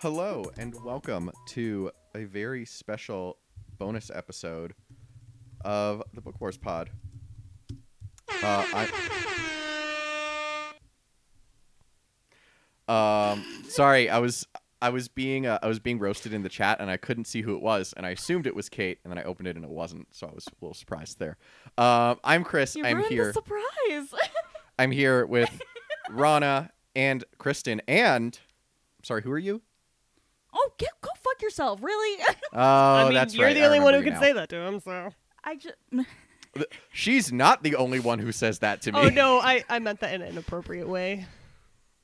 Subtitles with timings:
[0.00, 3.36] Hello and welcome to a very special
[3.78, 4.74] bonus episode
[5.60, 6.90] of the Book Wars Pod.
[8.42, 8.86] Uh,
[12.88, 14.46] I, um, sorry, I was
[14.82, 17.42] I was being uh, I was being roasted in the chat and I couldn't see
[17.42, 19.64] who it was and I assumed it was Kate and then I opened it and
[19.64, 21.36] it wasn't, so I was a little surprised there.
[21.76, 22.74] Um, I'm Chris.
[22.76, 23.26] You I'm ruined here.
[23.26, 24.14] the surprise.
[24.78, 25.50] I'm here with
[26.10, 28.38] Rana and Kristen and
[29.02, 29.60] sorry, who are you?
[30.52, 31.82] oh, get, go fuck yourself.
[31.82, 32.22] Really?
[32.52, 33.54] Oh, I mean, that's you're right.
[33.54, 34.80] the only one who can you say that to him.
[34.80, 35.10] So.
[35.44, 35.76] I just.
[36.56, 36.62] now.
[36.92, 38.98] She's not the only one who says that to me.
[39.00, 41.26] Oh no, I I meant that in an inappropriate way.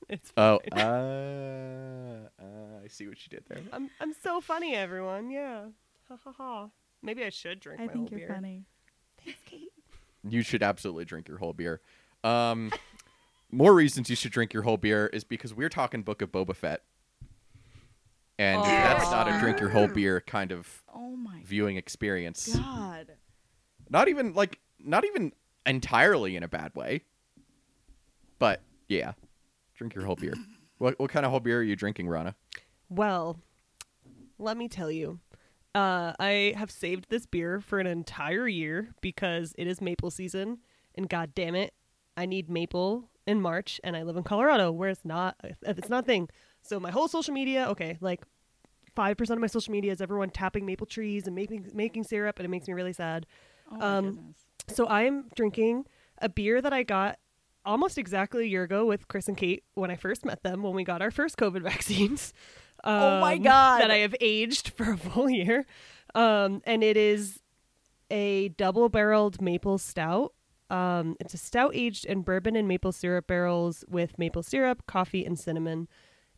[0.09, 0.33] It's.
[0.37, 2.29] Oh, uh, uh,
[2.85, 3.59] I see what you did there.
[3.73, 5.31] I'm I'm so funny, everyone.
[5.31, 5.67] Yeah.
[6.09, 6.69] Ha ha ha.
[7.03, 8.35] Maybe I should drink I my think whole you're beer.
[8.37, 8.65] funny.
[9.25, 9.73] Thanks, Kate.
[10.29, 11.81] You should absolutely drink your whole beer.
[12.25, 12.73] Um,
[13.51, 16.55] more reasons you should drink your whole beer is because we're talking Book of Boba
[16.55, 16.83] Fett,
[18.39, 22.55] and that's not a drink your whole beer kind of Oh my viewing experience.
[22.57, 23.13] god.
[23.91, 25.33] Not even like not even
[25.65, 27.03] entirely in a bad way.
[28.39, 29.13] But yeah,
[29.75, 30.35] drink your whole beer.
[30.79, 32.35] What what kind of whole beer are you drinking, Rana?
[32.91, 33.41] Well,
[34.39, 35.21] let me tell you.
[35.75, 40.59] Uh, I have saved this beer for an entire year because it is maple season,
[40.95, 41.73] and god damn it,
[42.15, 46.05] I need maple in March, and I live in Colorado where it's not it's not
[46.05, 46.29] a thing.
[46.61, 48.25] So my whole social media, okay, like
[48.95, 52.39] five percent of my social media is everyone tapping maple trees and making making syrup,
[52.39, 53.25] and it makes me really sad.
[53.71, 54.37] Oh my Um, goodness.
[54.69, 55.87] So I'm drinking
[56.19, 57.19] a beer that I got
[57.65, 60.75] almost exactly a year ago with Chris and Kate when I first met them when
[60.75, 62.33] we got our first COVID vaccines.
[62.85, 63.81] Oh my Um, God.
[63.81, 65.67] That I have aged for a full year.
[66.15, 67.41] Um, and it is
[68.11, 70.33] a double barreled maple stout.
[70.71, 75.25] Um, it's a stout aged in bourbon and maple syrup barrels with maple syrup, coffee,
[75.25, 75.87] and cinnamon.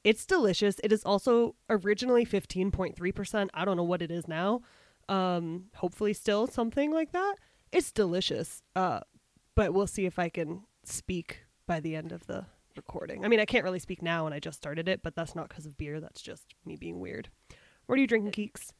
[0.04, 0.80] It's delicious.
[0.84, 3.48] It is also originally 15.3%.
[3.54, 4.60] I don't know what it is now.
[5.08, 7.36] Um, hopefully still something like that.
[7.72, 8.62] It's delicious.
[8.76, 9.00] Uh,
[9.54, 12.46] but we'll see if I can speak by the end of the
[12.76, 13.24] recording.
[13.24, 15.48] I mean, I can't really speak now and I just started it, but that's not
[15.48, 16.00] because of beer.
[16.00, 17.28] That's just me being weird.
[17.86, 18.70] What are you drinking, Keeks?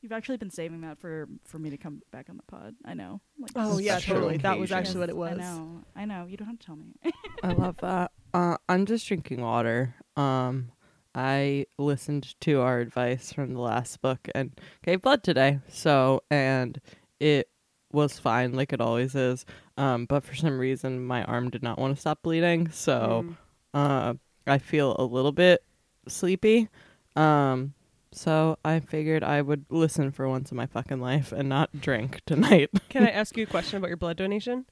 [0.00, 2.76] You've actually been saving that for for me to come back on the pod.
[2.84, 3.20] I know.
[3.38, 4.36] Like, Oh, yeah, special totally.
[4.38, 5.38] That was actually what it was.
[5.38, 5.84] I know.
[5.96, 6.26] I know.
[6.26, 6.94] You don't have to tell me.
[7.42, 8.12] I love that.
[8.32, 9.96] Uh, I'm just drinking water.
[10.16, 10.70] Um,
[11.18, 14.52] I listened to our advice from the last book and
[14.84, 15.58] gave blood today.
[15.68, 16.80] So, and
[17.18, 17.48] it
[17.90, 19.44] was fine, like it always is.
[19.76, 22.70] Um, but for some reason, my arm did not want to stop bleeding.
[22.70, 23.36] So, Mm.
[23.74, 24.14] uh,
[24.46, 25.64] I feel a little bit
[26.06, 26.68] sleepy.
[27.16, 27.74] Um,
[28.12, 32.20] so I figured I would listen for once in my fucking life and not drink
[32.26, 32.70] tonight.
[32.90, 34.66] Can I ask you a question about your blood donation?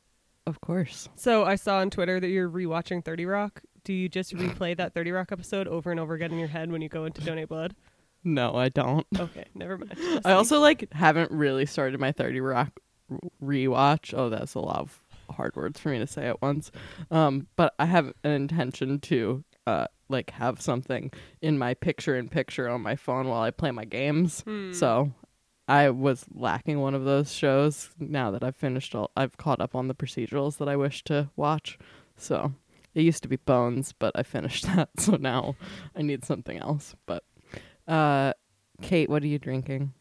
[0.46, 1.08] of course.
[1.16, 3.62] So I saw on Twitter that you're rewatching 30 Rock.
[3.86, 6.72] Do you just replay that 30 Rock episode over and over again in your head
[6.72, 7.76] when you go in to donate blood?
[8.24, 9.06] No, I don't.
[9.16, 9.96] Okay, never mind.
[10.24, 12.80] I also like haven't really started my 30 Rock
[13.40, 14.12] rewatch.
[14.12, 16.72] Oh, that's a lot of hard words for me to say at once.
[17.12, 22.28] Um, but I have an intention to uh like have something in my picture in
[22.28, 24.40] picture on my phone while I play my games.
[24.40, 24.72] Hmm.
[24.72, 25.12] So
[25.68, 27.90] I was lacking one of those shows.
[28.00, 31.30] Now that I've finished all, I've caught up on the procedurals that I wish to
[31.36, 31.78] watch.
[32.16, 32.52] So
[32.96, 34.88] it used to be Bones, but I finished that.
[34.98, 35.54] So now
[35.94, 36.96] I need something else.
[37.06, 37.22] But
[37.86, 38.32] uh,
[38.82, 39.92] Kate, what are you drinking?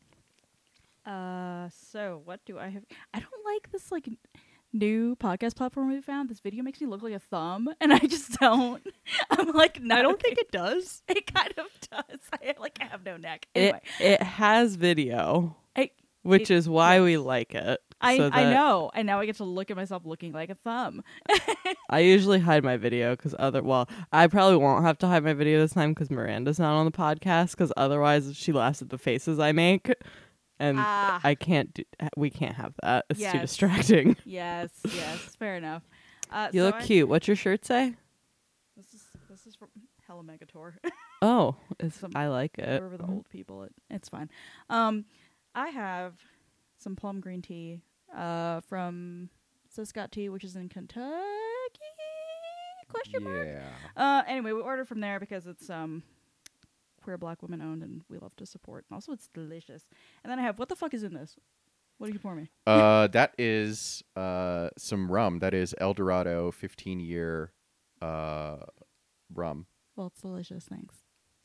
[1.06, 2.84] Uh, so what do I have?
[3.14, 4.18] I don't like this like n-
[4.74, 6.30] new podcast platform we found.
[6.30, 8.82] This video makes me look like a thumb, and I just don't.
[9.30, 11.04] I'm like, no, I don't think it does.
[11.08, 12.20] it kind of does.
[12.34, 13.46] I like have no neck.
[13.54, 15.92] It Anyway, it has video, I
[16.24, 17.82] which it- is why we like it.
[18.06, 20.56] I, so I know, and now I get to look at myself looking like a
[20.56, 21.04] thumb.
[21.90, 25.34] I usually hide my video because other well, I probably won't have to hide my
[25.34, 27.52] video this time because Miranda's not on the podcast.
[27.52, 29.94] Because otherwise, she laughs at the faces I make,
[30.60, 31.20] and Ah.
[31.24, 31.74] I can't.
[31.74, 31.84] Do,
[32.18, 33.06] we can't have that.
[33.10, 34.16] It's too distracting.
[34.26, 35.84] yes, yes, fair enough.
[36.32, 37.08] Uh, You so look I- cute.
[37.10, 37.94] What's your shirt say?
[38.78, 39.70] This is this is from
[40.08, 40.74] Hella Megator.
[41.22, 42.68] Oh, it's, Some- I like it.
[42.82, 44.30] Wherever the old people, it, it's fine.
[44.70, 45.06] Um,
[45.56, 46.14] I have
[46.78, 47.82] some plum green tea
[48.16, 49.30] uh, from
[49.76, 51.10] Siscott Tea, which is in Kentucky.
[52.88, 53.48] Question mark.
[53.48, 53.62] Yeah.
[53.96, 56.04] Uh, anyway, we ordered from there because it's um
[57.02, 58.86] queer black women owned, and we love to support.
[58.90, 59.84] And also, it's delicious.
[60.24, 61.36] And then I have what the fuck is in this?
[61.98, 62.50] What do you pour me?
[62.68, 65.40] Uh, that is uh some rum.
[65.40, 67.52] That is El Dorado 15 year
[68.02, 68.58] uh
[69.34, 69.66] rum.
[69.96, 70.66] Well, it's delicious.
[70.66, 70.98] Thanks.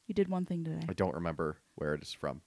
[0.07, 0.85] You did one thing today.
[0.89, 2.43] I don't remember where it is from.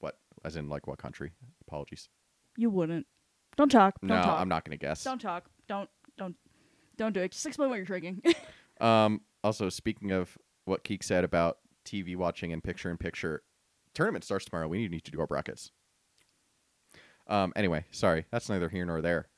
[0.00, 1.32] What, as in like what country?
[1.60, 2.08] Apologies.
[2.56, 3.06] You wouldn't.
[3.56, 4.00] Don't talk.
[4.00, 4.40] Don't no, talk.
[4.40, 5.02] I'm not gonna guess.
[5.04, 5.44] Don't talk.
[5.68, 6.36] Don't don't
[6.96, 7.32] don't do it.
[7.32, 8.22] Just explain what you're drinking.
[8.80, 13.44] Um, also, speaking of what Keek said about TV watching and picture in picture,
[13.94, 14.66] tournament starts tomorrow.
[14.66, 15.70] We need to do our brackets.
[17.28, 19.28] Um, anyway, sorry, that's neither here nor there.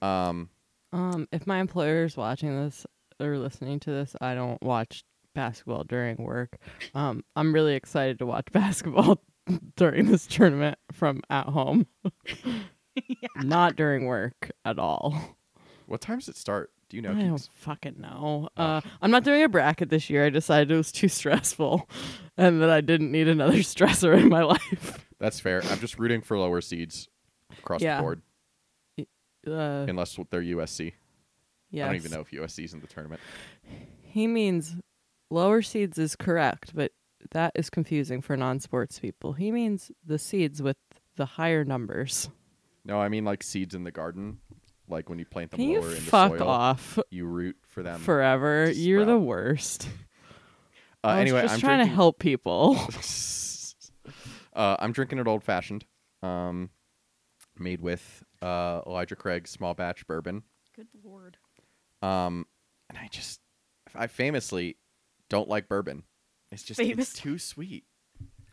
[0.00, 0.48] Um,
[0.92, 2.86] Um, if my employer is watching this
[3.20, 5.04] or listening to this, I don't watch
[5.34, 6.56] basketball during work.
[6.94, 9.20] Um, I'm really excited to watch basketball
[9.76, 11.86] during this tournament from at home,
[13.36, 15.36] not during work at all.
[15.86, 16.70] what time does it start?
[16.88, 17.10] Do you know?
[17.12, 18.48] I don't fucking know.
[18.56, 20.24] Uh, I'm not doing a bracket this year.
[20.24, 21.88] I decided it was too stressful,
[22.38, 25.06] and that I didn't need another stressor in my life.
[25.18, 25.62] That's fair.
[25.64, 27.08] I'm just rooting for lower seeds
[27.58, 27.96] across Yeah.
[27.96, 28.22] the board,
[29.46, 30.94] Uh, unless they're USC.
[31.70, 31.84] yes.
[31.84, 33.20] I don't even know if USC's in the tournament.
[34.02, 34.76] He means
[35.30, 36.92] lower seeds is correct, but
[37.32, 39.34] that is confusing for non-sports people.
[39.34, 40.76] He means the seeds with
[41.16, 42.30] the higher numbers.
[42.88, 44.38] No, I mean like seeds in the garden,
[44.88, 46.48] like when you plant them Can you lower in the fuck soil.
[46.48, 48.00] off You root for them.
[48.00, 48.70] forever?
[48.70, 49.86] You're the worst.
[51.04, 52.78] uh, I was anyway, just I'm trying drinking, to help people.
[54.54, 55.84] uh, I'm drinking it old fashioned,
[56.22, 56.70] um,
[57.58, 60.42] made with uh, Elijah Craig's small batch bourbon.
[60.74, 61.36] Good lord.
[62.00, 62.46] Um,
[62.88, 63.40] and I just,
[63.94, 64.78] I famously
[65.28, 66.04] don't like bourbon.
[66.50, 67.10] It's just Famous.
[67.10, 67.84] it's too sweet,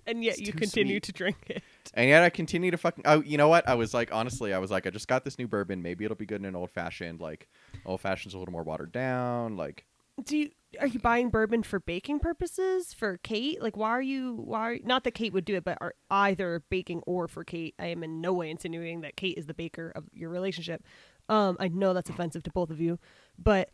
[0.08, 1.04] And yet It's you continue sweet.
[1.04, 1.64] to drink it.
[1.94, 3.04] and yet I continue to fucking.
[3.08, 3.68] Oh, you know what?
[3.68, 5.82] I was like, honestly, I was like, I just got this new bourbon.
[5.82, 7.20] Maybe it'll be good in an old fashioned.
[7.22, 7.48] Like,
[7.86, 9.58] old fashioned's a little more watered down.
[9.58, 9.86] Like,
[10.24, 10.50] Do you
[10.80, 13.62] are you buying bourbon for baking purposes for Kate?
[13.62, 14.34] Like, why are you?
[14.36, 14.80] Why?
[14.84, 17.74] Not that Kate would do it, but are either baking or for Kate.
[17.80, 20.84] I am in no way insinuating that Kate is the baker of your relationship.
[21.30, 23.00] Um, I know that's offensive to both of you,
[23.40, 23.70] but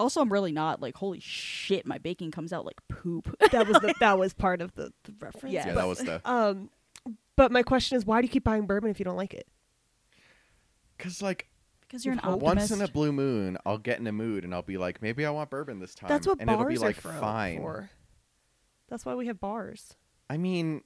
[0.00, 1.86] Also, I'm really not like holy shit.
[1.86, 3.36] My baking comes out like poop.
[3.52, 5.52] that was the, that was part of the, the reference.
[5.52, 6.20] Yeah, yeah, but, that was the.
[6.24, 6.70] Um,
[7.36, 9.46] but my question is, why do you keep buying bourbon if you don't like it?
[10.98, 11.48] Cause like
[11.82, 12.42] Because you're an Hope.
[12.42, 12.70] optimist.
[12.70, 15.24] once in a blue moon, I'll get in a mood and I'll be like, maybe
[15.24, 16.08] I want bourbon this time.
[16.08, 17.58] That's what and bars it'll be like are for, fine.
[17.58, 17.90] for.
[18.88, 19.94] That's why we have bars.
[20.28, 20.82] I mean,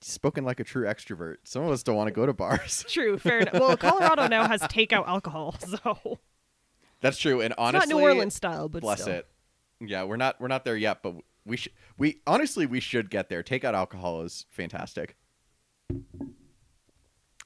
[0.00, 1.36] spoken like a true extrovert.
[1.44, 2.84] Some of us don't want to go to bars.
[2.88, 3.54] True, fair enough.
[3.54, 6.18] Well, Colorado now has takeout alcohol, so
[7.04, 7.42] That's true.
[7.42, 9.16] And it's honestly, not New Orleans style, but bless still.
[9.16, 9.28] it.
[9.78, 11.72] Yeah, we're not we're not there yet, but we should.
[11.98, 13.42] We honestly we should get there.
[13.42, 15.14] Takeout alcohol is fantastic.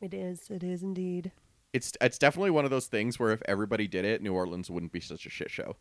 [0.01, 0.49] It is.
[0.49, 1.33] It is indeed.
[1.73, 4.93] It's it's definitely one of those things where if everybody did it, New Orleans wouldn't
[4.93, 5.75] be such a shit show.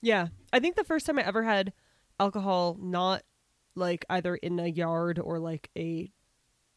[0.00, 1.72] Yeah, I think the first time I ever had
[2.20, 3.24] alcohol, not
[3.74, 6.12] like either in a yard or like a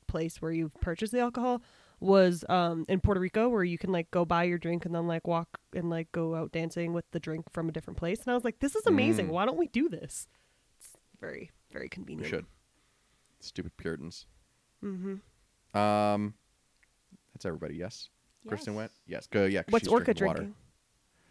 [0.07, 1.61] place where you've purchased the alcohol,
[2.01, 5.07] was um in Puerto Rico, where you can like go buy your drink and then
[5.07, 8.19] like walk and like go out dancing with the drink from a different place.
[8.23, 9.27] And I was like, this is amazing.
[9.27, 9.31] Mm.
[9.31, 10.27] Why don't we do this?
[10.79, 10.89] It's
[11.19, 12.29] very very We convenient.
[12.29, 12.45] should.
[13.39, 14.25] Stupid Puritans.
[14.83, 15.77] Mm-hmm.
[15.77, 16.33] Um,
[17.33, 17.75] that's everybody.
[17.75, 18.09] Yes.
[18.47, 18.77] Kristen Yes.
[18.77, 18.91] went.
[19.07, 19.27] Yes.
[19.27, 19.45] Go.
[19.45, 19.61] Yeah.
[19.69, 20.55] What's Orca drinking drinking?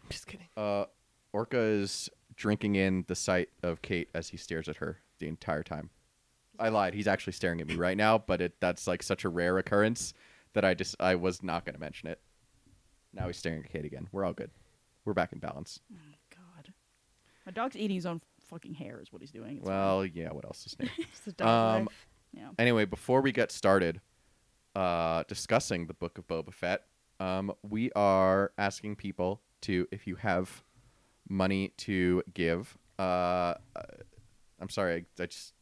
[0.09, 0.47] Just kidding.
[0.57, 0.85] Uh,
[1.33, 5.63] Orca is drinking in the sight of Kate as he stares at her the entire
[5.63, 5.89] time.
[6.59, 6.93] I lied.
[6.93, 10.13] He's actually staring at me right now, but it that's like such a rare occurrence
[10.53, 12.19] that I just I was not going to mention it.
[13.13, 14.07] Now he's staring at Kate again.
[14.11, 14.51] We're all good.
[15.05, 15.79] We're back in balance.
[16.29, 16.73] God.
[17.45, 19.57] My dog's eating his own fucking hair is what he's doing.
[19.57, 20.29] It's well, yeah.
[20.31, 20.87] What else is new?
[20.97, 21.47] It's a dog
[21.79, 22.07] Um, life.
[22.33, 22.49] yeah.
[22.59, 23.99] anyway, before we get started
[24.75, 26.83] uh, discussing the book of Boba Fett,
[27.19, 30.63] um, we are asking people to, if you have
[31.29, 33.55] money to give, uh, uh,
[34.59, 35.53] I'm sorry, I, I just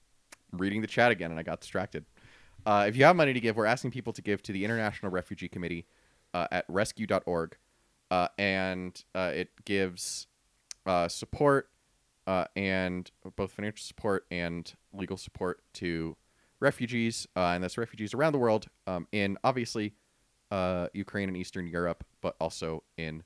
[0.51, 2.05] reading the chat again and I got distracted.
[2.70, 5.12] Uh, if you have money to give, we're asking people to give to the International
[5.12, 5.88] Refugee Committee
[6.36, 7.58] uh, at rescue.org,
[8.12, 10.28] uh, and uh, it gives
[10.86, 11.72] uh, support
[12.28, 16.16] uh, and both financial support and legal support to
[16.60, 19.96] refugees, and that's refugees around the world, um, in obviously
[20.94, 23.24] Ukraine and Eastern Europe, but also in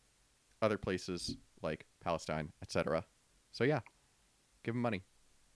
[0.61, 3.03] other places like Palestine, etc.
[3.51, 3.81] So yeah,
[4.63, 5.03] give them money.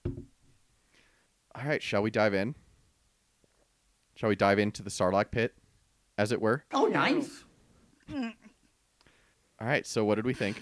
[0.04, 2.54] All right, shall we dive in?
[4.18, 5.54] Shall we dive into the Sarlacc pit,
[6.18, 6.64] as it were?
[6.72, 7.44] Oh, nice.
[8.12, 8.32] All
[9.60, 9.86] right.
[9.86, 10.60] So what did we think?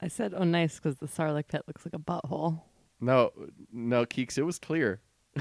[0.00, 2.62] I said, "Oh, nice," because the Sarlacc pit looks like a butthole.
[3.02, 3.30] No,
[3.70, 4.38] no, Keeks.
[4.38, 5.02] It was clear.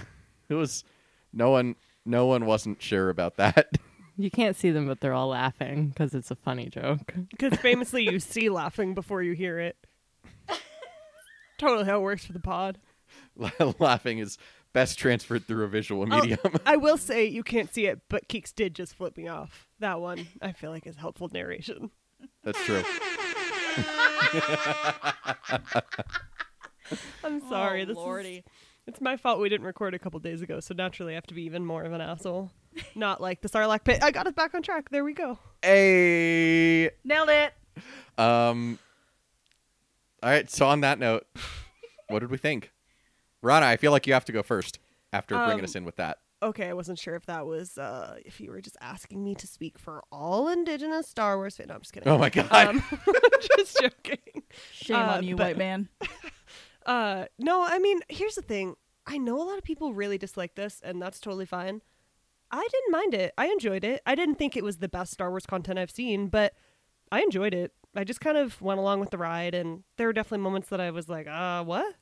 [0.50, 0.84] it was
[1.32, 1.78] no one.
[2.06, 3.70] No one wasn't sure about that.
[4.16, 7.16] You can't see them, but they're all laughing because it's a funny joke.
[7.32, 9.76] Because famously, you see laughing before you hear it.
[11.58, 12.78] totally how it works for the pod.
[13.80, 14.38] Laughing is
[14.74, 16.40] best transferred through a visual medium.
[16.66, 19.68] I will say you can't see it, but Keeks did just flip me off.
[19.80, 21.92] That one I feel like is helpful narration.
[22.44, 22.84] That's true.
[27.24, 27.84] I'm sorry.
[27.84, 28.38] Oh, this lordy.
[28.38, 28.44] is
[28.86, 31.34] it's my fault we didn't record a couple days ago, so naturally I have to
[31.34, 32.52] be even more of an asshole.
[32.96, 34.04] Not like the Sarlacc pit.
[34.04, 34.90] I got us back on track.
[34.90, 35.40] There we go.
[35.62, 36.90] Hey.
[37.06, 37.54] Nailed it.
[38.18, 38.78] Um.
[40.22, 40.50] All right.
[40.50, 41.26] So on that note,
[42.10, 42.73] what did we think,
[43.44, 43.68] Rana?
[43.68, 44.80] I feel like you have to go first
[45.12, 46.18] after bringing Um, us in with that.
[46.42, 49.48] Okay, I wasn't sure if that was uh if you were just asking me to
[49.48, 51.70] speak for all indigenous Star Wars fans.
[51.70, 52.10] No, I'm just kidding.
[52.10, 52.52] Oh my god.
[52.52, 52.84] Um,
[53.58, 54.44] just joking.
[54.74, 55.90] Shame Uh, on you, but- white man.
[56.86, 58.76] Uh, no, I mean, here's the thing.
[59.08, 61.82] I know a lot of people really dislike this, and that's totally fine.
[62.52, 63.34] I didn't mind it.
[63.38, 64.02] I enjoyed it.
[64.06, 66.54] I didn't think it was the best Star Wars content I've seen, but
[67.10, 67.72] I enjoyed it.
[67.96, 70.82] I just kind of went along with the ride, and there were definitely moments that
[70.82, 71.96] I was like, uh, what?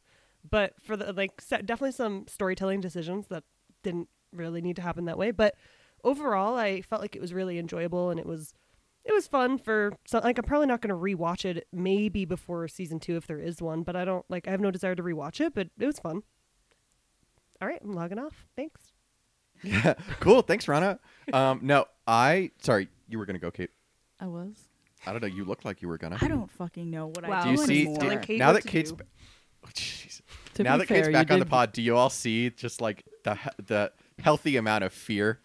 [0.50, 3.44] But for the, like, se- definitely some storytelling decisions that
[3.84, 5.32] didn't really need to happen that way.
[5.32, 5.56] But
[6.04, 8.54] overall, I felt like it was really enjoyable, and it was
[9.04, 12.68] it was fun for so like I'm probably not going to rewatch it maybe before
[12.68, 15.02] season 2 if there is one, but I don't like I have no desire to
[15.04, 16.22] rewatch it, but it was fun.
[17.62, 18.46] All right, I'm logging off.
[18.56, 18.94] Thanks.
[19.64, 19.94] Yeah.
[20.20, 20.42] cool.
[20.42, 21.00] Thanks, Rana.
[21.34, 21.60] Um.
[21.62, 22.50] No, I.
[22.62, 23.70] Sorry, you were gonna go, Kate.
[24.20, 24.56] I was.
[25.06, 25.28] I don't know.
[25.28, 26.18] You looked like you were gonna.
[26.20, 27.42] I don't fucking know what Wow.
[27.42, 27.82] I Do you see?
[27.88, 28.16] anymore.
[28.22, 28.92] do- now that Kate's.
[29.64, 30.21] Oh, jeez.
[30.56, 32.82] To now be that Kate's back you on the pod, do you all see just
[32.82, 35.40] like the the healthy amount of fear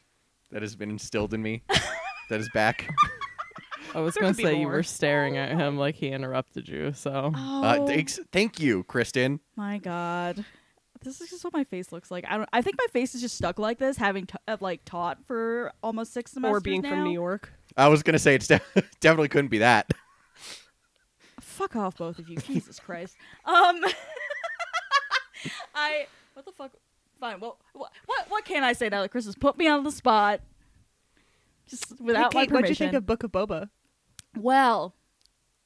[0.51, 1.63] that has been instilled in me
[2.31, 2.91] that is back?
[3.95, 6.93] I was gonna could be say you were staring at him like he interrupted you.
[6.93, 9.41] So Oh Uh, thanks, thank you, Kristen.
[9.57, 10.45] my god.
[11.03, 12.25] This is just what my face looks like.
[12.29, 12.49] I don't.
[12.53, 15.73] I think my face is just stuck like this, having t- uh, like taught for
[15.83, 16.89] almost six semesters Or being now.
[16.91, 17.53] from New York.
[17.77, 18.61] I was gonna say it's de-
[19.01, 19.91] definitely couldn't be that.
[21.41, 22.37] Fuck off, both of you.
[22.39, 23.15] Jesus Christ.
[23.45, 23.81] Um,
[25.75, 26.73] I what the fuck?
[27.19, 27.41] Fine.
[27.41, 29.93] Well, what what what can I say now that Chris has put me on the
[29.93, 30.41] spot?
[31.69, 33.71] Just without hey, Kate, my What do you think of Book of Boba?
[34.37, 34.95] Well,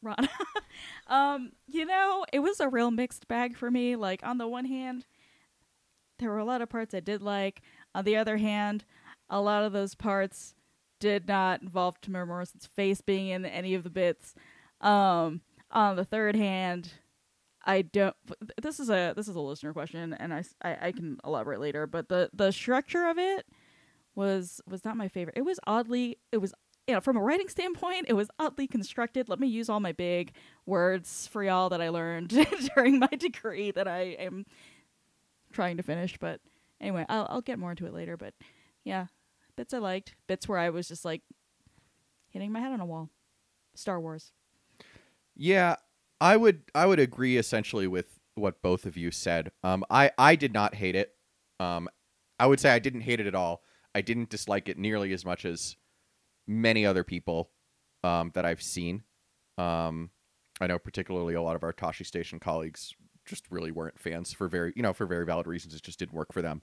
[0.02, 0.28] Ron,
[1.08, 3.96] um, you know, it was a real mixed bag for me.
[3.96, 5.04] Like on the one hand,
[6.18, 7.62] there were a lot of parts I did like.
[7.94, 8.84] On the other hand,
[9.28, 10.54] a lot of those parts
[11.00, 14.34] did not involve Temuera Morrison's face being in any of the bits.
[14.80, 16.92] Um, on the third hand,
[17.64, 18.16] I don't.
[18.60, 21.86] This is a this is a listener question, and I I can elaborate later.
[21.86, 23.46] But the the structure of it
[24.14, 25.36] was was not my favorite.
[25.36, 26.54] It was oddly it was
[26.86, 29.28] you know from a writing standpoint it was oddly constructed.
[29.28, 30.32] Let me use all my big
[30.66, 32.28] words for y'all that I learned
[32.74, 34.46] during my degree that I am
[35.52, 36.16] trying to finish.
[36.18, 36.40] But
[36.80, 38.16] anyway, I'll I'll get more into it later.
[38.16, 38.34] But
[38.84, 39.06] yeah,
[39.56, 41.22] bits I liked, bits where I was just like
[42.30, 43.10] hitting my head on a wall.
[43.74, 44.32] Star Wars.
[45.36, 45.76] Yeah,
[46.20, 49.52] I would I would agree essentially with what both of you said.
[49.62, 51.14] Um, I I did not hate it.
[51.58, 51.88] Um,
[52.38, 53.62] I would say I didn't hate it at all.
[53.94, 55.76] I didn't dislike it nearly as much as
[56.46, 57.50] many other people
[58.04, 59.02] um, that I've seen.
[59.58, 60.10] Um,
[60.60, 62.94] I know particularly a lot of our Tosche Station colleagues
[63.26, 65.74] just really weren't fans for very you know for very valid reasons.
[65.74, 66.62] It just didn't work for them.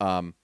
[0.00, 0.34] Um,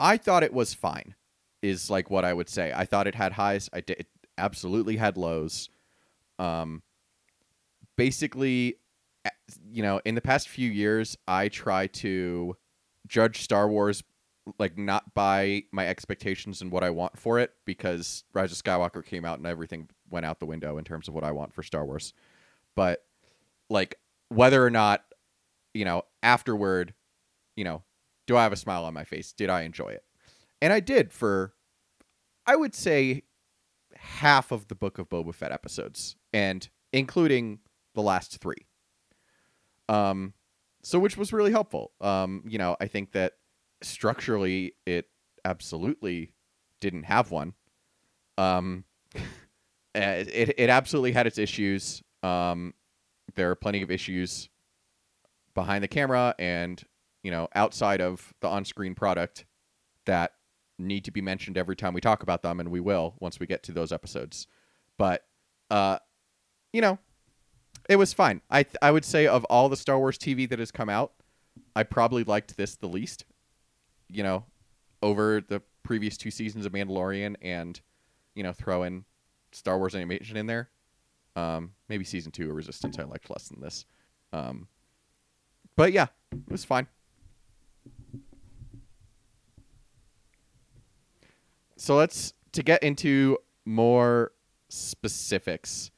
[0.00, 1.14] I thought it was fine.
[1.62, 2.72] Is like what I would say.
[2.74, 3.68] I thought it had highs.
[3.72, 4.00] I did.
[4.00, 5.70] It absolutely had lows.
[6.38, 6.82] Um,
[7.98, 8.76] basically,
[9.70, 12.56] you know, in the past few years, I try to
[13.06, 14.02] judge Star Wars
[14.58, 19.04] like not by my expectations and what I want for it because Rise of Skywalker
[19.04, 21.62] came out and everything went out the window in terms of what I want for
[21.62, 22.14] Star Wars.
[22.74, 23.04] But
[23.68, 23.96] like
[24.28, 25.02] whether or not,
[25.74, 26.94] you know, afterward,
[27.56, 27.82] you know,
[28.26, 29.32] do I have a smile on my face?
[29.32, 30.04] Did I enjoy it?
[30.62, 31.52] And I did for
[32.46, 33.24] I would say
[33.96, 37.58] half of the Book of Boba Fett episodes and including
[37.98, 38.54] the last 3.
[39.88, 40.32] Um
[40.82, 41.92] so which was really helpful.
[42.00, 43.34] Um you know, I think that
[43.82, 45.06] structurally it
[45.44, 46.32] absolutely
[46.80, 47.54] didn't have one.
[48.36, 48.84] Um,
[49.16, 49.20] uh,
[49.94, 52.02] it it absolutely had its issues.
[52.22, 52.74] Um,
[53.34, 54.48] there are plenty of issues
[55.54, 56.82] behind the camera and
[57.22, 59.44] you know outside of the on-screen product
[60.04, 60.32] that
[60.78, 63.46] need to be mentioned every time we talk about them, and we will once we
[63.46, 64.46] get to those episodes.
[64.96, 65.24] But
[65.70, 65.98] uh,
[66.72, 66.98] you know,
[67.88, 68.42] it was fine.
[68.50, 71.12] I th- I would say of all the Star Wars TV that has come out,
[71.74, 73.24] I probably liked this the least
[74.08, 74.44] you know,
[75.02, 77.80] over the previous two seasons of Mandalorian and,
[78.34, 79.04] you know, throw in
[79.52, 80.70] Star Wars animation in there.
[81.36, 83.84] Um, maybe season two of Resistance I liked less than this.
[84.32, 84.66] Um,
[85.76, 86.88] but yeah, it was fine.
[91.76, 94.32] So let's to get into more
[94.68, 95.92] specifics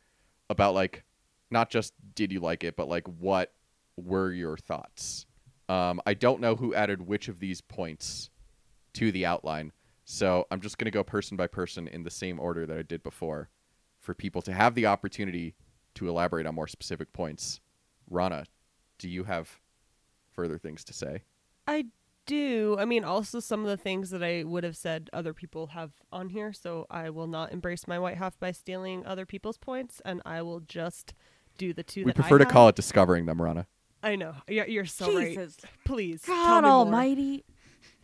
[0.50, 1.04] about like
[1.50, 3.52] not just did you like it, but like what
[3.96, 5.26] were your thoughts?
[5.68, 8.30] Um, I don't know who added which of these points
[8.94, 9.72] to the outline,
[10.04, 12.82] so I'm just going to go person by person in the same order that I
[12.82, 13.50] did before,
[14.00, 15.54] for people to have the opportunity
[15.94, 17.60] to elaborate on more specific points.
[18.08, 18.46] Rana,
[18.98, 19.60] do you have
[20.32, 21.22] further things to say?
[21.66, 21.86] I
[22.26, 22.76] do.
[22.78, 25.92] I mean, also some of the things that I would have said other people have
[26.12, 30.00] on here, so I will not embrace my white half by stealing other people's points,
[30.04, 31.14] and I will just
[31.60, 32.52] do the two We that prefer I to have.
[32.52, 33.66] call it discovering them, Rana.
[34.02, 34.34] I know.
[34.48, 35.28] You're, you're so right.
[35.28, 36.22] Jesus, Please.
[36.22, 36.70] tell God me.
[36.70, 37.44] Almighty!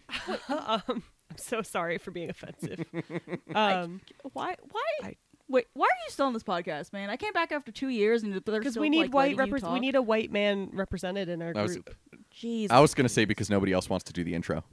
[0.48, 2.84] um, I'm so sorry for being offensive.
[3.54, 4.00] um,
[4.32, 4.54] Why?
[4.70, 4.82] Why?
[5.02, 5.16] I-
[5.48, 7.08] Wait, why are you still on this podcast, man?
[7.08, 9.60] I came back after two years, and they're because we need like, white letting you
[9.60, 11.94] repres we need a white man represented in our I was- group.
[12.34, 14.64] Jeez, I was going to say because nobody else wants to do the intro.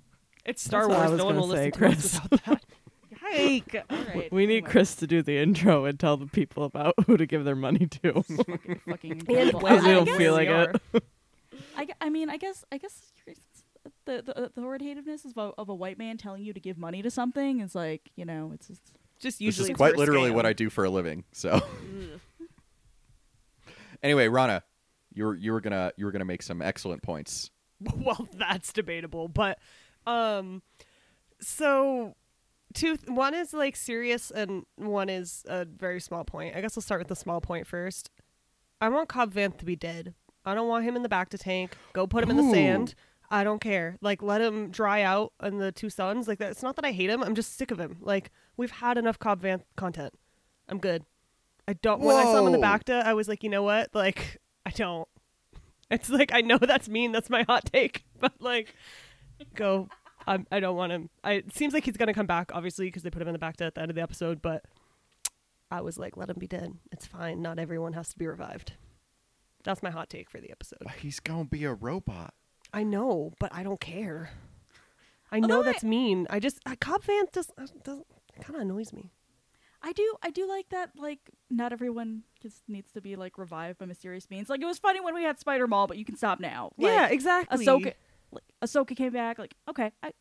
[0.45, 1.17] It's Star That's what I Wars.
[1.19, 2.19] No one will say, listen to us Chris.
[2.31, 2.65] without that.
[3.31, 3.83] Yike.
[3.89, 4.69] All right, We need anyway.
[4.71, 7.87] Chris to do the intro and tell the people about who to give their money
[7.87, 8.23] to.
[8.23, 9.59] fucking And incredible.
[9.61, 11.03] when Because we I- I don't feel like it.
[11.77, 13.11] I, I mean, I guess, I guess
[14.05, 17.11] the the authoritativeness of a, of a white man telling you to give money to
[17.11, 18.81] something is like, you know, it's just
[19.19, 20.35] Just This usually is quite literally scam.
[20.35, 21.23] what I do for a living.
[21.31, 21.61] So
[24.01, 24.63] anyway, Rana,
[25.13, 27.49] you were you were gonna you were gonna make some excellent points.
[27.97, 29.59] well, that's debatable, but
[30.07, 30.61] um,
[31.41, 32.15] so
[32.73, 32.97] two.
[33.07, 36.55] One is like serious, and one is a very small point.
[36.55, 38.09] I guess I'll start with the small point first.
[38.81, 40.13] I want Cobb Vanth to be dead.
[40.45, 41.77] I don't want him in the bacta tank.
[41.93, 42.95] Go put him in the sand.
[43.31, 43.97] I don't care.
[44.01, 46.27] Like let him dry out in the two suns.
[46.27, 46.51] Like that.
[46.51, 47.23] It's not that I hate him.
[47.23, 47.97] I'm just sick of him.
[48.01, 50.13] Like we've had enough Cobb Vanth content.
[50.69, 51.03] I'm good.
[51.67, 52.01] I don't.
[52.01, 53.89] When I saw him in the bacta, I was like, you know what?
[53.93, 55.07] Like I don't.
[55.91, 57.11] It's like I know that's mean.
[57.11, 58.03] That's my hot take.
[58.19, 58.75] But like,
[59.53, 59.89] go.
[60.27, 61.09] I'm, I don't want him.
[61.23, 63.39] I, it seems like he's gonna come back, obviously, because they put him in the
[63.39, 64.41] bacta at the end of the episode.
[64.41, 64.63] But
[65.71, 66.73] I was like, let him be dead.
[66.91, 67.41] It's fine.
[67.41, 68.73] Not everyone has to be revived.
[69.63, 70.85] That's my hot take for the episode.
[70.99, 72.33] He's gonna be a robot.
[72.73, 74.31] I know, but I don't care.
[75.31, 76.27] I know Although I- that's mean.
[76.29, 78.07] I just uh, Cobb Vanth just uh, doesn't
[78.41, 79.11] kind of annoys me.
[79.85, 83.79] I do I do like that like not everyone just needs to be like revived
[83.79, 84.49] by mysterious means.
[84.49, 86.71] Like it was funny when we had Spider Maul, but you can stop now.
[86.77, 87.65] Like, yeah, exactly.
[87.65, 87.97] Ahsoka like
[88.63, 90.11] Ahsoka came back, like, okay, I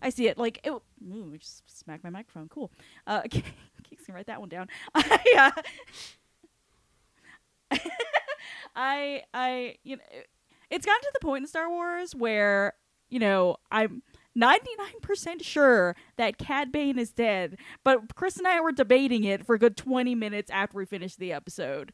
[0.00, 0.38] I see it.
[0.38, 2.48] Like it ooh, just smacked my microphone.
[2.48, 2.70] Cool.
[3.06, 4.68] Uh Keeks can write that one down.
[4.94, 5.52] I
[7.70, 7.76] uh,
[8.76, 10.02] I I you know
[10.70, 12.74] it's gotten to the point in Star Wars where,
[13.08, 14.02] you know, I'm
[14.38, 19.54] 99% sure that Cad Bane is dead, but Chris and I were debating it for
[19.54, 21.92] a good 20 minutes after we finished the episode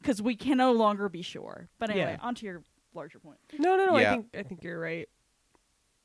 [0.00, 1.68] because we can no longer be sure.
[1.78, 2.26] But anyway, Yeah.
[2.26, 2.62] on to your
[2.96, 3.38] larger point.
[3.58, 3.98] No, no, no.
[3.98, 4.12] Yeah.
[4.12, 5.08] I think I think you're right.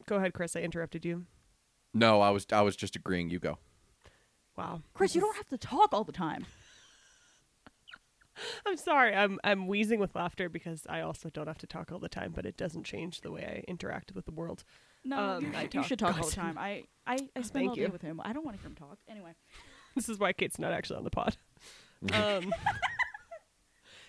[0.08, 0.56] Go ahead, Chris.
[0.56, 1.26] I interrupted you.
[1.94, 3.30] No, I was I was just agreeing.
[3.30, 3.58] You go.
[4.58, 6.46] Wow, Chris, you don't have to talk all the time.
[8.66, 9.14] I'm sorry.
[9.16, 12.32] I'm I'm wheezing with laughter because I also don't have to talk all the time,
[12.36, 14.64] but it doesn't change the way I interact with the world.
[15.04, 16.58] No, Um, you, I you should talk all the time.
[16.58, 17.90] I, I, I spend Thank all day you.
[17.90, 18.22] with him.
[18.24, 18.98] I don't want to hear him talk.
[19.10, 19.34] Anyway.
[19.94, 21.36] This is why Kate's not actually on the pod.
[22.14, 22.54] um,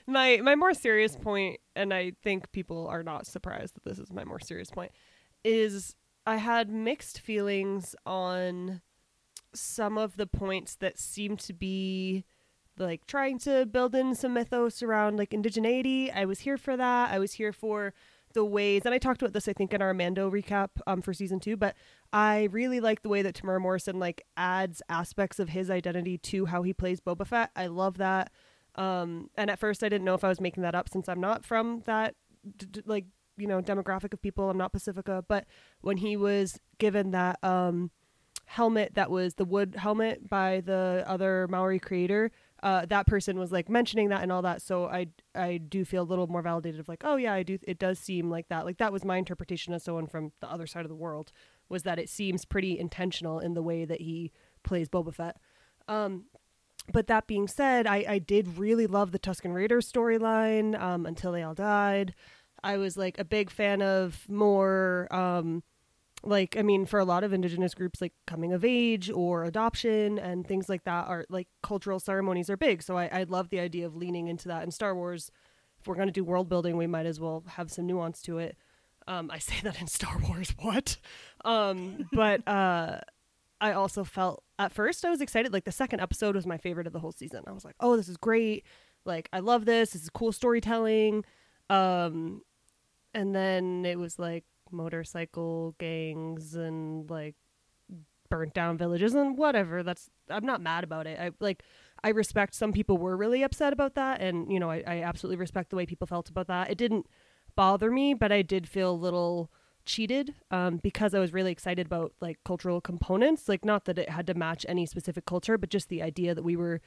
[0.06, 4.12] my my more serious point, and I think people are not surprised that this is
[4.12, 4.92] my more serious point,
[5.44, 5.94] is
[6.26, 8.80] I had mixed feelings on
[9.54, 12.24] some of the points that seem to be
[12.78, 16.14] like trying to build in some mythos around like indigeneity.
[16.14, 17.10] I was here for that.
[17.10, 17.92] I was here for
[18.34, 21.12] the ways, and I talked about this I think in our Mando recap um, for
[21.12, 21.56] season two.
[21.56, 21.76] But
[22.12, 26.46] I really like the way that Temuera Morrison like adds aspects of his identity to
[26.46, 27.50] how he plays Boba Fett.
[27.56, 28.30] I love that.
[28.74, 31.20] Um, and at first I didn't know if I was making that up since I'm
[31.20, 32.14] not from that
[32.56, 33.06] d- d- like
[33.36, 34.48] you know demographic of people.
[34.50, 35.46] I'm not Pacifica, but
[35.80, 37.90] when he was given that um
[38.46, 42.30] helmet that was the wood helmet by the other Maori creator,
[42.62, 44.62] uh, that person was like mentioning that and all that.
[44.62, 47.58] So I I do feel a little more validated of like, oh yeah, I do.
[47.62, 48.64] It does seem like that.
[48.64, 51.32] Like that was my interpretation as someone from the other side of the world
[51.68, 54.32] was that it seems pretty intentional in the way that he
[54.62, 55.36] plays Boba Fett.
[55.88, 56.26] Um,
[56.90, 61.32] but that being said, I, I did really love the Tusken Raiders storyline um, until
[61.32, 62.14] they all died.
[62.64, 65.62] I was like a big fan of more um,
[66.24, 70.18] like I mean for a lot of indigenous groups like coming of age or adoption
[70.18, 72.82] and things like that are like cultural ceremonies are big.
[72.82, 75.30] So I, I love the idea of leaning into that in Star Wars.
[75.80, 78.56] If we're gonna do world building, we might as well have some nuance to it.
[79.08, 80.98] Um, I say that in Star Wars, what?
[81.44, 83.00] Um, but uh,
[83.60, 85.52] I also felt at first I was excited.
[85.52, 87.42] Like the second episode was my favorite of the whole season.
[87.46, 88.64] I was like, oh, this is great.
[89.04, 89.90] Like I love this.
[89.90, 91.24] This is cool storytelling.
[91.70, 92.42] Um,
[93.14, 97.34] and then it was like motorcycle gangs and like
[98.28, 99.82] burnt down villages and whatever.
[99.82, 101.18] That's I'm not mad about it.
[101.20, 101.62] I like
[102.02, 105.36] I respect some people were really upset about that, and you know I, I absolutely
[105.36, 106.70] respect the way people felt about that.
[106.70, 107.06] It didn't
[107.54, 109.50] bother me, but I did feel a little
[109.84, 113.48] cheated um, because I was really excited about like cultural components.
[113.48, 116.42] Like, not that it had to match any specific culture, but just the idea that
[116.42, 116.80] we were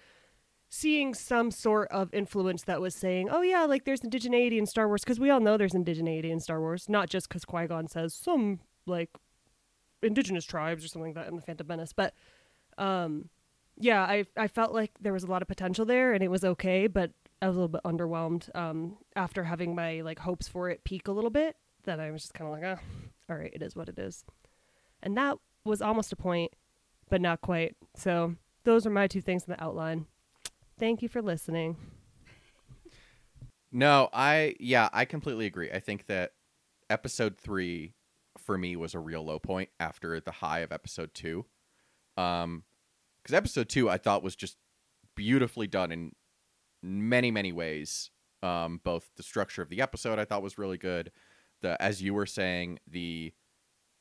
[0.69, 4.87] seeing some sort of influence that was saying, oh, yeah, like there's indigeneity in Star
[4.87, 7.87] Wars, because we all know there's indigeneity in Star Wars, not just because Qui Gon
[7.87, 9.09] says some like
[10.01, 12.13] indigenous tribes or something like that in the Phantom Menace, but
[12.77, 13.29] um,
[13.77, 16.43] yeah, I I felt like there was a lot of potential there, and it was
[16.43, 20.69] okay, but I was a little bit underwhelmed um, after having my like hopes for
[20.69, 21.55] it peak a little bit.
[21.85, 22.81] That I was just kind of like, ah,
[23.29, 24.25] all right, it is what it is,
[25.01, 26.51] and that was almost a point,
[27.09, 27.75] but not quite.
[27.95, 30.07] So those are my two things in the outline.
[30.77, 31.77] Thank you for listening.
[33.71, 35.71] No, I yeah, I completely agree.
[35.71, 36.31] I think that
[36.89, 37.93] episode three
[38.37, 41.45] for me was a real low point after the high of episode two.
[42.17, 42.63] Um,
[43.21, 44.57] because episode two I thought was just
[45.15, 46.11] beautifully done in
[46.81, 48.11] many many ways.
[48.43, 51.11] Um, both the structure of the episode I thought was really good.
[51.65, 53.33] The as you were saying the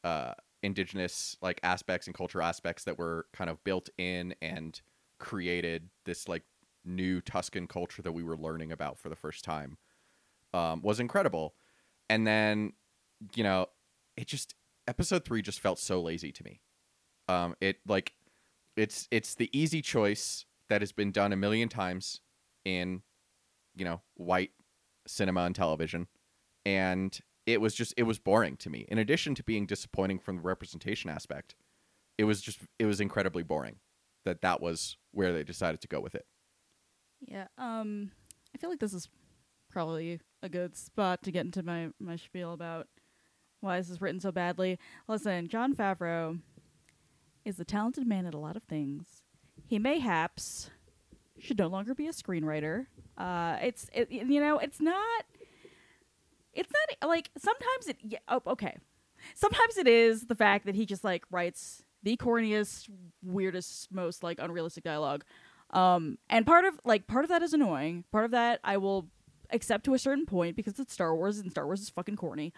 [0.05, 4.81] uh indigenous like aspects and culture aspects that were kind of built in and
[5.19, 6.43] created this like
[6.85, 9.79] new Tusken culture that we were learning about for the first time
[10.53, 11.55] um, was incredible.
[12.09, 12.73] And then,
[13.35, 13.67] you know,
[14.17, 14.55] it just
[14.87, 16.61] episode three just felt so lazy to me.
[17.29, 18.13] Um, it like
[18.77, 22.21] it's it's the easy choice that has been done a million times
[22.65, 23.03] in
[23.75, 24.51] you know white
[25.07, 26.07] cinema and television,
[26.65, 28.87] and it was just it was boring to me.
[28.89, 31.55] In addition to being disappointing from the representation aspect,
[32.19, 33.77] it was just it was incredibly boring.
[34.25, 36.27] That that was where they decided to go with it.
[37.21, 37.47] Yeah.
[37.59, 38.13] Um,
[38.55, 39.09] I feel like this is
[39.71, 42.89] probably a good spot to get into my my spiel about
[43.61, 44.79] why this is written so badly.
[45.09, 46.41] Listen, Jon Favreau
[47.45, 49.23] is a talented man at a lot of things.
[49.67, 50.71] He mayhaps
[51.39, 52.87] should no longer be a screenwriter.
[53.19, 55.25] Uh, it's it, you know it's not
[56.57, 58.77] it's not like sometimes it yeah, oh, okay.
[59.35, 62.89] Sometimes it is the fact that he just like writes the corniest
[63.23, 65.25] weirdest most like unrealistic dialogue.
[65.71, 68.05] Um and part of like part of that is annoying.
[68.13, 69.09] Part of that i will
[69.51, 72.53] accept to a certain point because it's star wars and star wars is fucking corny.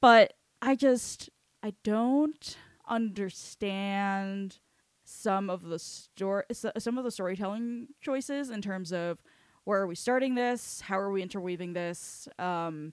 [0.00, 1.30] But i just
[1.62, 2.56] i don't
[2.88, 4.58] understand
[5.04, 6.44] some of the story
[6.78, 9.22] some of the storytelling choices in terms of
[9.64, 10.80] where are we starting this?
[10.80, 12.28] How are we interweaving this?
[12.38, 12.92] Um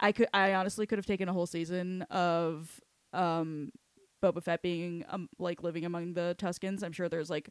[0.00, 2.80] i could i honestly could have taken a whole season of
[3.12, 3.70] um
[4.22, 6.82] boba fett being um, like living among the tuskens.
[6.82, 7.50] I'm sure there's like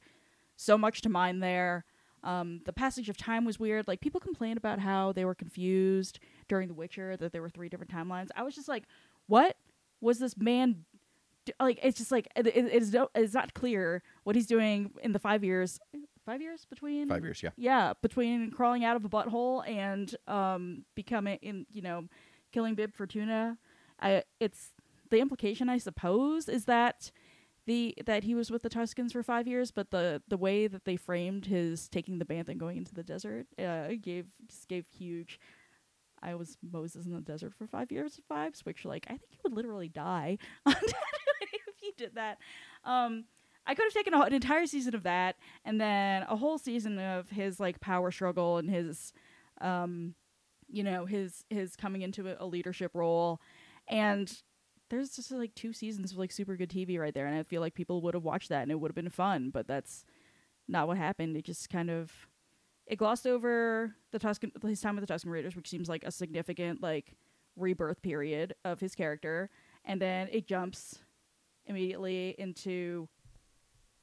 [0.55, 1.85] so much to mine there.
[2.23, 3.87] Um the passage of time was weird.
[3.87, 7.69] Like people complain about how they were confused during the witcher that there were three
[7.69, 8.29] different timelines.
[8.35, 8.83] I was just like
[9.27, 9.55] what
[10.01, 10.85] was this man
[11.45, 15.19] do- like it's just like it, no, it's not clear what he's doing in the
[15.19, 15.79] five years
[16.25, 17.51] five years between Five years, yeah.
[17.55, 22.05] yeah between crawling out of a butthole and um becoming in you know
[22.57, 23.57] killing bib fortuna
[23.99, 24.73] i it's
[25.11, 27.11] the implication i suppose is that
[27.67, 30.85] the that he was with the tuskens for five years but the the way that
[30.85, 34.25] they framed his taking the bantha and going into the desert uh gave
[34.67, 35.39] gave huge
[36.19, 39.39] I was Moses in the desert for five years vibes, which like I think you
[39.43, 42.39] would literally die if you did that.
[42.83, 43.25] Um,
[43.67, 46.97] I could have taken a, an entire season of that, and then a whole season
[46.99, 49.13] of his like power struggle and his,
[49.59, 50.15] um,
[50.69, 53.41] you know, his his coming into a, leadership role,
[53.87, 54.41] and
[54.89, 57.61] there's just like two seasons of like super good TV right there, and I feel
[57.61, 60.05] like people would have watched that and it would have been fun, but that's
[60.67, 61.35] not what happened.
[61.35, 62.11] It just kind of
[62.85, 66.11] it glossed over the Tusken his time with the Tusken Raiders, which seems like a
[66.11, 67.15] significant like
[67.55, 69.49] rebirth period of his character,
[69.85, 70.99] and then it jumps
[71.65, 73.09] immediately into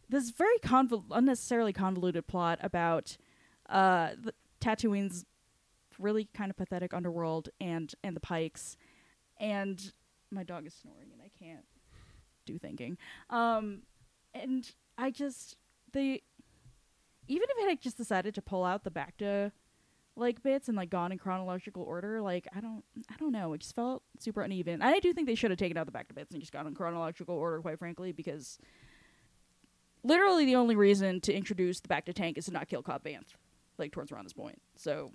[0.09, 3.16] this very convol- unnecessarily convoluted plot about
[3.68, 4.11] uh
[4.61, 5.24] Tatooine's
[5.98, 8.76] really kind of pathetic underworld and and the Pikes,
[9.38, 9.92] and
[10.30, 11.64] my dog is snoring and I can't
[12.44, 12.98] do thinking.
[13.30, 13.83] Um,
[14.35, 15.57] and I just
[15.92, 16.22] the
[17.26, 19.52] even if it had just decided to pull out the bacta
[20.16, 23.61] like bits and like gone in chronological order, like I don't I don't know, it
[23.61, 24.83] just felt super uneven.
[24.83, 26.74] I do think they should have taken out the bacta bits and just gone in
[26.74, 28.59] chronological order, quite frankly, because
[30.02, 33.35] literally the only reason to introduce the bacta tank is to not kill Cobb Vanth,
[33.78, 34.61] like towards around this point.
[34.76, 35.12] So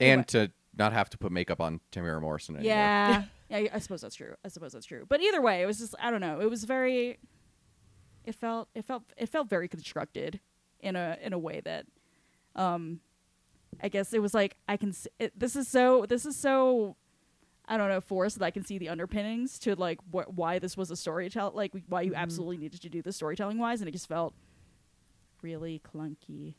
[0.00, 2.74] And to not have to put makeup on Temuera Morrison anymore.
[2.74, 4.34] yeah, yeah, I- I suppose that's true.
[4.44, 5.06] I suppose that's true.
[5.08, 6.40] But either way, it was just I don't know.
[6.40, 7.18] It was very.
[8.24, 10.40] It felt it felt it felt very constructed
[10.80, 11.86] in a in a way that,
[12.56, 13.00] um,
[13.82, 14.88] I guess it was like I can.
[14.90, 16.96] s it, this is so this is so.
[17.66, 20.76] I don't know, forced that I can see the underpinnings to like wh- why this
[20.76, 23.92] was a storytell like why you absolutely needed to do this storytelling wise, and it
[23.92, 24.34] just felt
[25.42, 26.54] really clunky.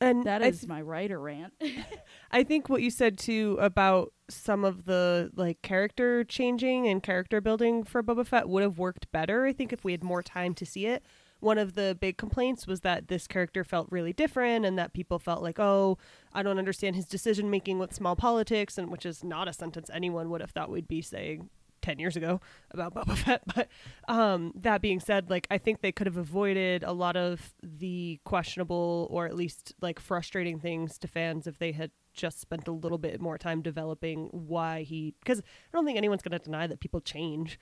[0.00, 1.52] And That is th- my writer rant.
[2.30, 7.40] I think what you said too about some of the like character changing and character
[7.40, 9.44] building for Boba Fett would have worked better.
[9.44, 11.04] I think if we had more time to see it.
[11.40, 15.18] One of the big complaints was that this character felt really different and that people
[15.18, 15.96] felt like, "Oh,
[16.34, 19.90] I don't understand his decision making with small politics," and which is not a sentence
[19.92, 21.48] anyone would have thought we'd be saying
[21.82, 22.40] 10 years ago
[22.70, 23.42] about Boba Fett.
[23.54, 23.68] But
[24.08, 28.20] um, that being said, like I think they could have avoided a lot of the
[28.24, 32.72] questionable or at least like frustrating things to fans if they had just spent a
[32.72, 35.14] little bit more time developing why he.
[35.20, 37.58] Because I don't think anyone's going to deny that people change,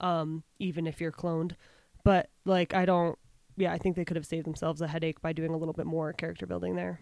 [0.00, 1.56] um, even if you're cloned.
[2.04, 3.18] But like I don't.
[3.54, 5.84] Yeah, I think they could have saved themselves a headache by doing a little bit
[5.84, 7.00] more character building there.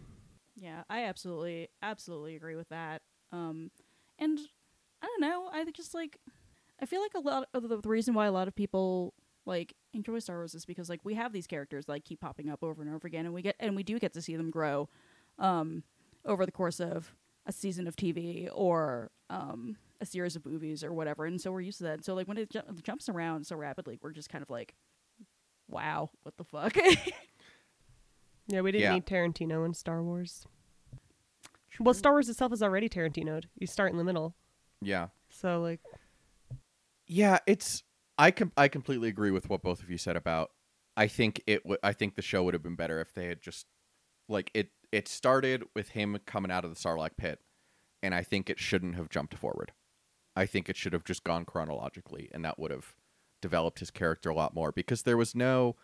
[0.57, 3.03] Yeah, I absolutely, absolutely agree with that.
[3.33, 3.71] Um,
[4.19, 4.39] and
[5.03, 5.49] I don't know.
[5.53, 6.19] I just like
[6.83, 9.15] I feel like a lot of the, the reason why a lot of people
[9.47, 12.63] like enjoy Star Wars is because like we have these characters like keep popping up
[12.63, 14.89] over and over again, and we get and we do get to see them grow
[15.39, 15.83] um,
[16.25, 17.15] over the course of
[17.47, 21.25] a season of TV or um, a series of movies or whatever.
[21.25, 22.05] And so we're used to that.
[22.05, 24.75] So like when it ju- jumps around so rapidly, we're just kind of like,
[25.69, 26.77] wow, what the fuck.
[28.47, 28.95] Yeah, we didn't Yeah.
[28.95, 30.45] need Tarantino in Star Wars.
[31.79, 33.45] Well, Star Wars itself is already Tarantinoed.
[33.57, 34.35] You start in the middle,
[34.83, 35.09] Yeah.
[35.29, 35.81] so like
[37.13, 37.83] Yeah, it's
[38.19, 40.51] I com- I completely agree with what both of you said about
[40.97, 43.41] I think it w- I think the show would have been better if they had
[43.43, 43.67] just
[44.29, 47.41] like it it started with him coming out of the Sarlacc pit
[48.03, 49.73] and I think it shouldn't have jumped forward.
[50.37, 52.95] I think it should have just gone chronologically and that would have
[53.43, 55.77] developed his character a lot more because there was no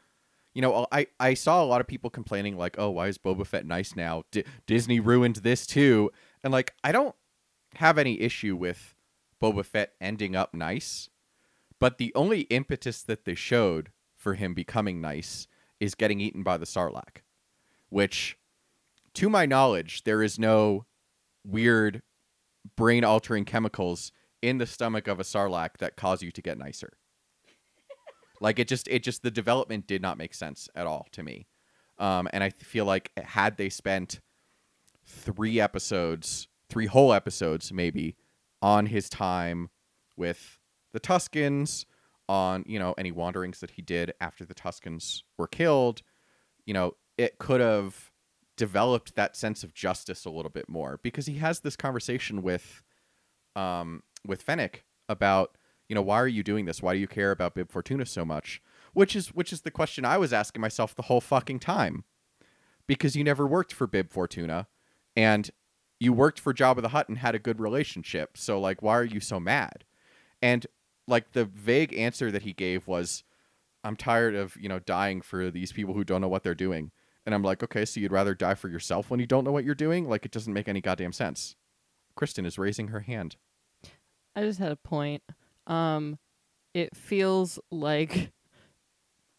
[0.54, 3.46] you know, I, I saw a lot of people complaining like, "Oh, why is Boba
[3.46, 4.24] Fett nice now?
[4.32, 6.10] D- Disney ruined this too."
[6.44, 7.14] And like, I don't
[7.76, 8.94] have any issue with
[9.42, 11.10] Boba Fett ending up nice,
[11.78, 15.46] but the only impetus that they showed for him becoming nice
[15.78, 17.22] is getting eaten by the Sarlacc,
[17.90, 18.38] which,
[19.14, 20.86] to my knowledge, there is no
[21.44, 22.02] weird
[22.76, 24.10] brain-altering chemicals
[24.42, 26.96] in the stomach of a Sarlacc that cause you to get nicer.
[28.40, 31.46] like it just it just the development did not make sense at all to me
[31.98, 34.20] um, and i feel like had they spent
[35.06, 38.16] three episodes three whole episodes maybe
[38.60, 39.70] on his time
[40.16, 40.55] with
[40.96, 41.84] the tuskens
[42.26, 46.00] on you know any wanderings that he did after the tuskens were killed
[46.64, 48.10] you know it could have
[48.56, 52.82] developed that sense of justice a little bit more because he has this conversation with
[53.54, 55.56] um with Fennec about
[55.88, 56.82] you know why are you doing this?
[56.82, 58.62] Why do you care about Bib Fortuna so much?
[58.92, 62.04] Which is which is the question I was asking myself the whole fucking time
[62.86, 64.66] because you never worked for Bib Fortuna
[65.14, 65.50] and
[66.00, 68.36] you worked for Jabba the Hutt and had a good relationship.
[68.36, 69.84] So like why are you so mad?
[70.42, 70.66] And
[71.06, 73.24] like the vague answer that he gave was
[73.84, 76.90] I'm tired of you know dying for these people who don't know what they're doing.
[77.24, 79.64] And I'm like okay so you'd rather die for yourself when you don't know what
[79.64, 80.08] you're doing?
[80.08, 81.56] Like it doesn't make any goddamn sense.
[82.14, 83.36] Kristen is raising her hand.
[84.34, 85.22] I just had a point.
[85.66, 86.18] Um,
[86.74, 88.32] it feels like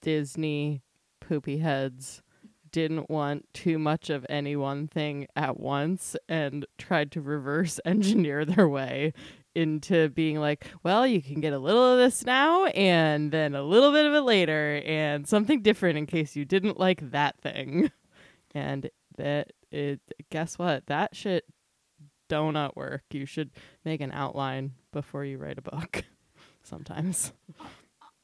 [0.02, 0.82] Disney
[1.20, 2.22] poopy heads
[2.72, 8.46] didn't want too much of any one thing at once and tried to reverse engineer
[8.46, 9.14] their way
[9.58, 13.64] into being like, well, you can get a little of this now and then a
[13.64, 17.92] little bit of it later and something different in case you didn't like that thing.
[18.56, 20.00] And that it
[20.32, 20.88] guess what?
[20.88, 21.44] That shit
[22.28, 23.04] donut work.
[23.12, 23.52] You should
[23.86, 26.06] make an outline before you write a book.
[26.64, 27.34] Sometimes.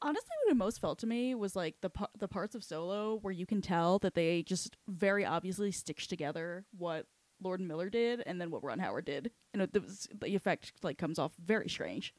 [0.02, 3.16] honestly what it most felt to me was like the par- the parts of solo
[3.22, 7.06] where you can tell that they just very obviously stitched together what
[7.44, 10.98] lord miller did and then what ron howard did and it, was, the effect like
[10.98, 12.14] comes off very strange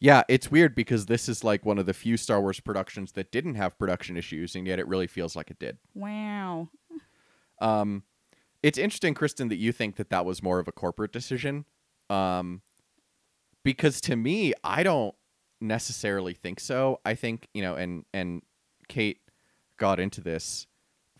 [0.00, 3.30] Yeah, it's weird because this is like one of the few Star Wars productions that
[3.30, 5.78] didn't have production issues, and yet it really feels like it did.
[5.94, 6.68] wow
[7.60, 8.02] Um,
[8.62, 11.64] it's interesting, Kristen, that you think that that was more of a corporate decision,
[12.10, 12.62] um,
[13.62, 15.14] because to me, I don't
[15.60, 17.00] necessarily think so.
[17.04, 18.42] I think you know, and and
[18.88, 19.20] Kate
[19.78, 20.66] got into this.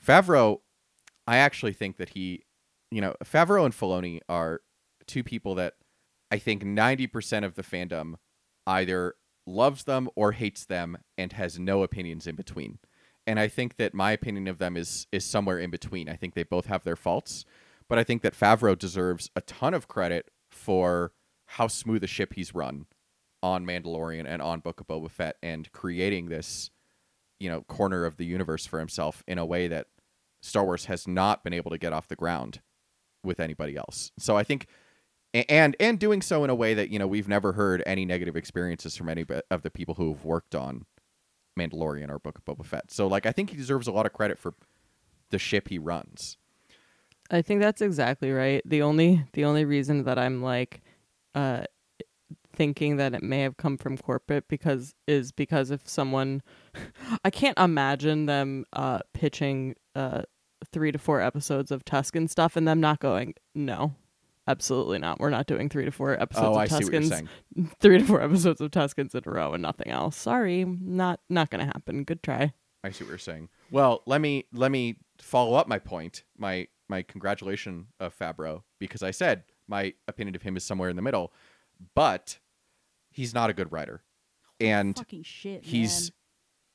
[0.05, 0.61] Favreau,
[1.27, 2.45] I actually think that he,
[2.95, 4.61] you know, Favreau and Filoni are
[5.09, 5.75] two people that
[6.31, 8.15] I think ninety percent of the fandom
[8.69, 9.17] either
[9.49, 12.79] loves them or hates them and has no opinions in between.
[13.27, 16.09] And I think that my opinion of them is is somewhere in between.
[16.09, 17.45] I think they both have their faults,
[17.89, 21.11] but I think that Favreau deserves a ton of credit for
[21.47, 22.87] how smooth a ship he's run
[23.43, 26.71] on Mandalorian and on Book of Boba Fett and creating this,
[27.41, 29.89] you know, corner of the universe for himself in a way that
[30.43, 32.61] Star Wars has not been able to get off the ground
[33.25, 34.13] with anybody else.
[34.19, 34.67] So I think
[35.35, 38.37] and and doing so in a way that you know we've never heard any negative
[38.37, 40.87] experiences from any of the people who have worked on
[41.59, 42.91] Mandalorian or Book of Boba Fett.
[42.91, 44.55] So like I think he deserves a lot of credit for
[45.31, 46.37] the ship he runs.
[47.31, 48.63] I think that's exactly right.
[48.65, 50.83] The only the only reason that I'm like
[51.35, 51.65] uh
[52.55, 56.43] thinking that it may have come from corporate because is because if someone
[57.25, 60.23] I can't imagine them uh pitching uh
[60.69, 63.95] 3 to 4 episodes of Tusken stuff and them not going no.
[64.47, 65.21] Absolutely not.
[65.21, 67.09] We're not doing 3 to 4 episodes oh, of I see what you're Tuskens.
[67.09, 67.29] saying.
[67.81, 70.17] 3 to 4 episodes of Tuskens in a row and nothing else.
[70.17, 70.65] Sorry.
[70.65, 72.05] Not not going to happen.
[72.05, 72.53] Good try.
[72.85, 73.49] I see what you're saying.
[73.71, 79.03] Well, let me let me follow up my point, my my congratulation of Favreau, because
[79.03, 81.33] I said my opinion of him is somewhere in the middle,
[81.95, 82.39] but
[83.11, 84.03] he's not a good writer,
[84.61, 85.65] and fucking shit.
[85.65, 85.89] he's man.
[85.89, 86.13] Kate is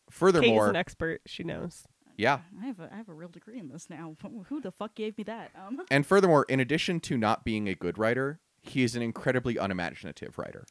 [0.10, 1.22] furthermore, an expert.
[1.28, 1.84] She knows.
[2.20, 4.18] Yeah, I have a I have a real degree in this now.
[4.50, 5.52] Who the fuck gave me that?
[5.56, 9.56] Um, and furthermore, in addition to not being a good writer, he is an incredibly
[9.56, 10.66] unimaginative writer.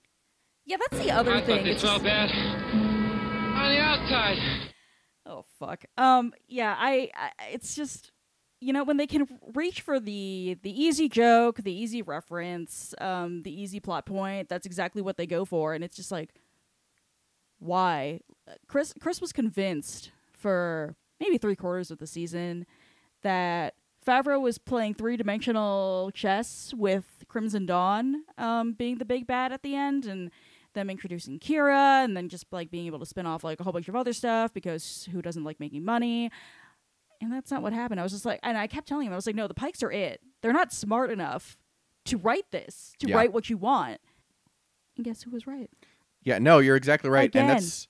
[0.67, 1.67] yeah, that's the other I thing.
[1.67, 4.39] It's felt just- bad on the outside.
[5.25, 5.87] Oh fuck.
[5.97, 8.13] Um yeah, I, I it's just
[8.61, 13.43] you know when they can reach for the the easy joke, the easy reference, um
[13.43, 16.35] the easy plot point, that's exactly what they go for and it's just like
[17.59, 18.21] why?
[18.67, 22.67] Chris Chris was convinced for maybe 3 quarters of the season
[23.23, 23.75] that
[24.07, 29.75] Favreau was playing three-dimensional chess with Crimson Dawn um being the big bad at the
[29.75, 30.31] end and
[30.75, 33.73] them introducing Qi'ra and then just like being able to spin off like a whole
[33.73, 36.31] bunch of other stuff because who doesn't like making money?
[37.21, 37.99] And that's not what happened.
[37.99, 39.83] I was just like, and I kept telling him, I was like, no, the Pikes
[39.83, 40.21] are it.
[40.41, 41.57] They're not smart enough
[42.05, 43.17] to write this, to Yeah.
[43.17, 44.01] write what you want.
[44.97, 45.69] And guess who was right?
[46.23, 47.43] Yeah, no, you're exactly right, Again.
[47.43, 47.89] and that's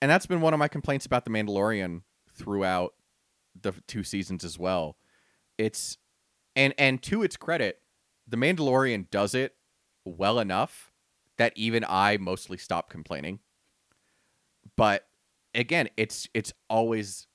[0.00, 2.02] and that's been one of my complaints about the Mandalorian
[2.34, 2.94] throughout
[3.60, 4.96] the two seasons as well.
[5.58, 5.98] It's
[6.56, 7.80] and and to its credit,
[8.26, 9.56] the Mandalorian does it
[10.04, 10.92] well enough
[11.38, 13.40] that even I mostly stop complaining.
[14.76, 15.06] But
[15.54, 17.26] again, it's it's always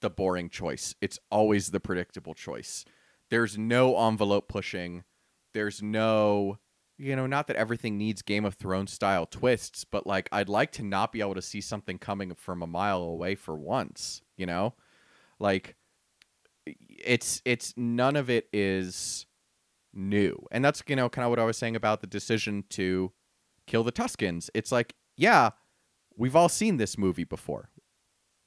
[0.00, 0.94] the boring choice.
[1.00, 2.84] It's always the predictable choice.
[3.30, 5.04] There's no envelope pushing.
[5.52, 6.58] There's no
[6.98, 10.72] you know, not that everything needs Game of Thrones style twists, but like I'd like
[10.72, 14.46] to not be able to see something coming from a mile away for once, you
[14.46, 14.74] know?
[15.38, 15.76] Like
[16.66, 19.26] it's it's none of it is
[19.96, 20.46] new.
[20.50, 23.12] And that's, you know, kind of what I was saying about the decision to
[23.66, 24.50] kill the Tuskens.
[24.54, 25.50] It's like, yeah,
[26.16, 27.70] we've all seen this movie before.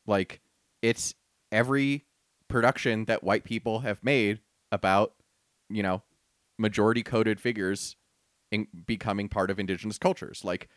[0.06, 0.42] Like
[0.82, 1.16] it's
[1.52, 2.06] every
[2.48, 4.40] production that white people have made
[4.72, 5.14] about,
[5.70, 6.04] you know,
[6.58, 7.96] majority coded figures
[8.52, 10.44] in becoming part of indigenous cultures.
[10.44, 10.68] Like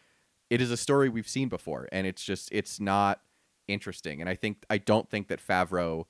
[0.51, 3.21] it is a story we've seen before and it's just it's not
[3.69, 4.21] interesting.
[4.21, 6.05] And I think I don't think that Favreau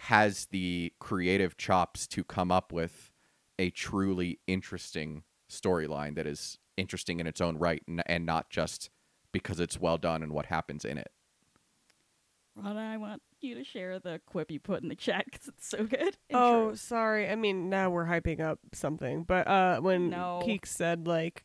[0.00, 3.12] has the creative chops to come up with
[3.58, 8.90] a truly interesting storyline that is interesting in its own right and, and not just
[9.32, 11.10] because it's well done and what happens in it.
[12.54, 15.68] Rana, I want you to share the quip you put in the chat because it's
[15.68, 16.16] so good.
[16.30, 16.76] and Oh, true.
[16.76, 17.28] sorry.
[17.28, 20.40] I mean, now we're hyping up something, but uh, when No.
[20.42, 21.44] Keek said like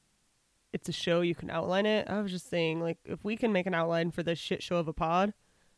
[0.74, 2.10] it's a show, you can outline it.
[2.10, 4.78] I was just saying like if we can make an outline for this shit show
[4.78, 5.34] of a pod,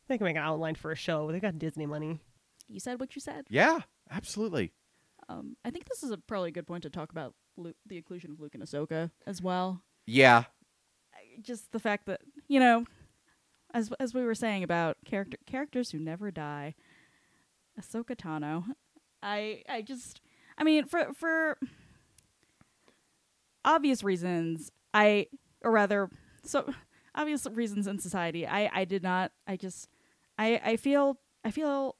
[0.07, 1.31] they can make an outline for a show.
[1.31, 2.19] They got Disney money.
[2.67, 3.45] you said what you said.
[3.49, 3.79] Yeah,
[4.11, 4.73] absolutely.
[5.29, 7.97] Um, I think this is a probably a good point to talk about Luke, the
[7.97, 9.81] inclusion of Luke and Ahsoka as well.
[10.05, 10.43] Yeah.
[11.41, 12.85] just the fact that you know
[13.73, 16.75] as as we were saying about character characters who never die
[17.79, 18.65] Ahsoka Tano
[19.23, 20.19] I I just
[20.57, 21.57] I mean for for
[23.65, 25.27] obvious reasons I
[25.63, 26.09] or rather
[26.43, 26.71] so
[27.15, 29.87] obvious reasons in society I I did not I just
[30.37, 31.95] I I feel I feel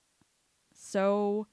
[0.73, 1.47] so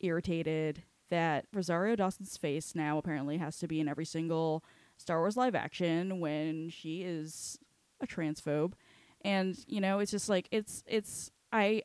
[0.00, 4.64] irritated that Rosario Dawson's face now apparently has to be in every single
[4.96, 7.58] Star Wars live action when she is
[8.00, 8.72] a transphobe.
[9.24, 11.82] And, you know, it's just like it's it's I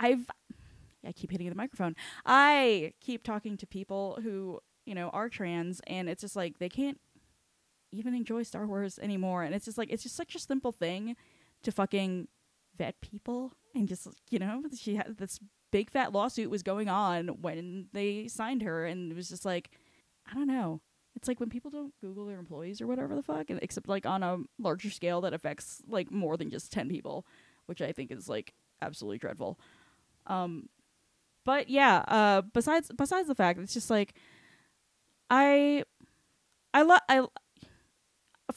[0.00, 0.26] I've
[1.06, 1.94] I keep hitting the microphone.
[2.24, 6.68] I keep talking to people who, you know, are trans and it's just like they
[6.68, 7.00] can't
[7.92, 11.16] even enjoy Star Wars anymore and it's just like it's just such a simple thing
[11.62, 12.28] to fucking
[12.78, 15.38] vet people and just you know, she had this
[15.70, 19.70] big fat lawsuit was going on when they signed her and it was just like
[20.30, 20.80] I don't know.
[21.16, 24.06] It's like when people don't Google their employees or whatever the fuck, and except like
[24.06, 27.26] on a larger scale that affects like more than just ten people,
[27.66, 29.58] which I think is like absolutely dreadful.
[30.26, 30.68] Um,
[31.44, 34.14] but yeah, uh, besides besides the fact, it's just like
[35.30, 35.82] I,
[36.72, 37.26] I love I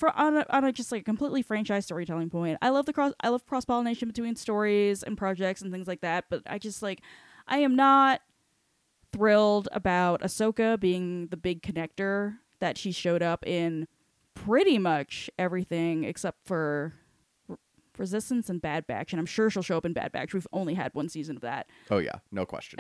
[0.02, 2.58] for on a, on a just like completely franchise storytelling point.
[2.60, 6.02] I love the cross I love cross pollination between stories and projects and things like
[6.02, 6.26] that.
[6.28, 7.02] But I just like
[7.48, 8.22] I am not
[9.14, 13.88] thrilled about Ahsoka being the big connector that she showed up in
[14.34, 16.94] pretty much everything except for
[18.00, 20.34] Resistance and Bad Batch, and I'm sure she'll show up in Bad Batch.
[20.34, 22.80] We've only had one season of that, Oh yeah, no question.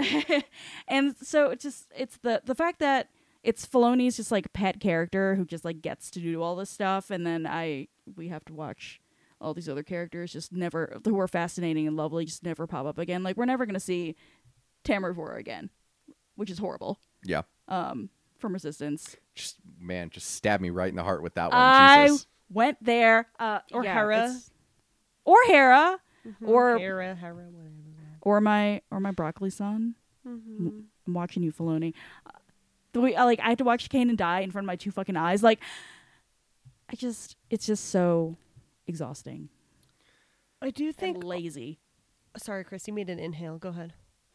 [0.87, 3.09] and so it's just it's the the fact that
[3.43, 7.09] it's Filoni's just like pet character who just like gets to do all this stuff,
[7.09, 8.99] and then I we have to watch
[9.39, 12.97] all these other characters just never who are fascinating and lovely just never pop up
[12.99, 13.23] again.
[13.23, 14.15] Like we're never gonna see
[14.83, 15.69] Tamara again,
[16.35, 16.99] which is horrible.
[17.23, 21.51] yeah, Um, from Resistance, just man, just stab me right in the heart with that
[21.51, 21.59] one.
[21.59, 22.27] I Jesus.
[22.49, 23.27] went there.
[23.39, 24.17] Uh, Or yeah, Hera.
[24.25, 24.51] it's-
[25.23, 25.99] or Hera,
[26.43, 27.71] or Hera, Hera, whatever.
[28.21, 29.95] or my or my broccoli son.
[30.27, 30.69] Mm-hmm.
[31.07, 31.93] I'm watching you, Filoni.
[32.25, 32.31] Uh,
[32.93, 34.91] the way I like I had to watch Kanan die in front of my two
[34.91, 35.43] fucking eyes.
[35.43, 35.59] Like,
[36.89, 38.37] I just it's just so
[38.87, 39.49] exhausting
[40.61, 41.23] I do and think.
[41.23, 41.79] lazy.
[42.37, 43.57] Sorry, Chris, you made an inhale.
[43.57, 43.93] Go ahead.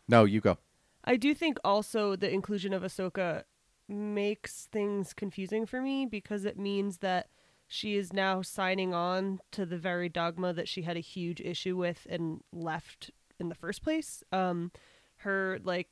[0.08, 0.58] No, you go.
[1.04, 3.44] I do think also the inclusion of Ahsoka
[3.88, 7.28] makes things confusing for me because it means that
[7.68, 11.76] she is now signing on to the very dogma that she had a huge issue
[11.76, 14.22] with and left in the first place.
[14.32, 14.72] Um,
[15.18, 15.88] her like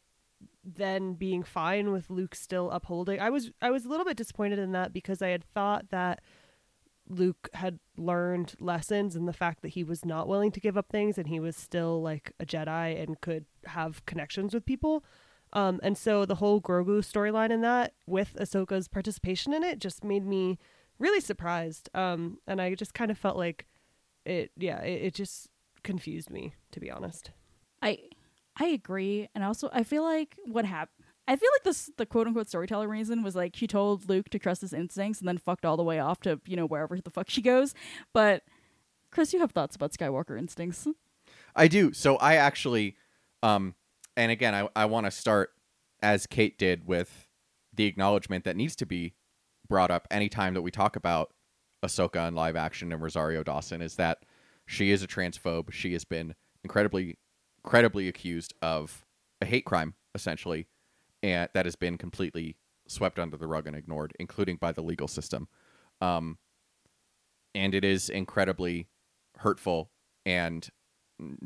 [0.65, 3.21] then being fine with Luke still upholding.
[3.21, 6.21] I was I was a little bit disappointed in that because I had thought that
[7.09, 10.89] Luke had learned lessons and the fact that he was not willing to give up
[10.91, 15.05] things and he was still like a Jedi and could have connections with people.
[15.53, 20.03] Um, and so the whole Grogu storyline in that, with Ahsoka's participation in it, just
[20.03, 20.59] made me
[20.99, 21.89] really surprised.
[21.95, 23.67] Um, and I just kind of felt like
[24.25, 25.49] it, yeah, it, it just
[25.85, 27.31] confused me, to be honest.
[27.83, 27.99] I
[28.59, 31.07] I agree, and also I feel like what happened.
[31.27, 34.39] I feel like this the quote unquote storyteller reason was like she told Luke to
[34.39, 37.11] trust his instincts and then fucked all the way off to you know wherever the
[37.11, 37.75] fuck she goes.
[38.13, 38.43] But
[39.11, 40.87] Chris, you have thoughts about Skywalker instincts?
[41.57, 41.93] I do.
[41.93, 42.97] So I actually,
[43.43, 43.75] um,
[44.17, 45.51] and again, I, I want to start
[46.03, 47.29] as Kate did with
[47.73, 49.15] the acknowledgement that needs to be
[49.69, 51.33] brought up anytime that we talk about
[51.85, 54.25] Ahsoka in live action and Rosario Dawson is that
[54.67, 55.73] she is a transphobe.
[55.73, 57.19] She has been incredibly,
[57.65, 59.05] credibly accused of
[59.41, 60.69] a hate crime, essentially,
[61.23, 62.57] and that has been completely
[62.87, 65.49] swept under the rug and ignored, including by the legal system.
[66.01, 66.39] Um,
[67.55, 68.89] and it is incredibly
[69.39, 69.91] hurtful
[70.27, 70.69] and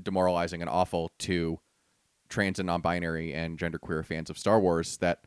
[0.02, 1.60] demoralizing and awful to
[2.28, 5.24] trans and non-binary and genderqueer fans of Star Wars that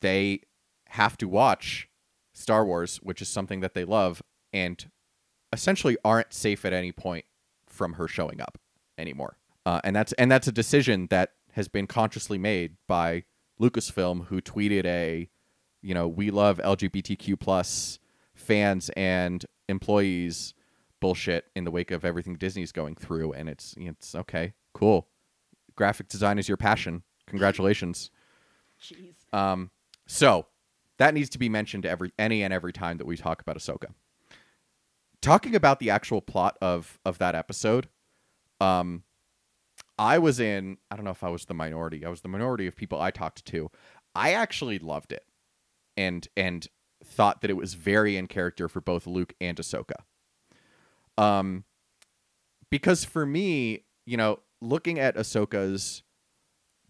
[0.00, 0.40] they
[0.88, 1.88] have to watch
[2.32, 4.22] Star Wars, which is something that they love,
[4.52, 4.90] and
[5.52, 7.24] essentially aren't safe at any point
[7.66, 8.58] from her showing up
[8.96, 9.36] anymore.
[9.64, 13.24] Uh, and that's and that's a decision that has been consciously made by
[13.60, 15.28] Lucasfilm, who tweeted a,
[15.82, 17.98] you know, we love LGBTQ plus
[18.34, 20.54] fans and employees
[21.00, 25.08] bullshit in the wake of everything Disney's going through, and it's it's okay, cool.
[25.76, 27.02] Graphic design is your passion.
[27.26, 28.10] Congratulations.
[28.80, 29.14] Jeez.
[29.32, 29.70] Um,
[30.06, 30.46] so
[30.98, 33.92] that needs to be mentioned every any and every time that we talk about Ahsoka.
[35.20, 37.88] Talking about the actual plot of of that episode,
[38.60, 39.04] um,
[39.98, 40.78] I was in.
[40.90, 42.04] I don't know if I was the minority.
[42.04, 43.70] I was the minority of people I talked to.
[44.14, 45.24] I actually loved it,
[45.96, 46.66] and and
[47.04, 50.02] thought that it was very in character for both Luke and Ahsoka.
[51.18, 51.64] Um,
[52.70, 56.02] because for me, you know, looking at Ahsoka's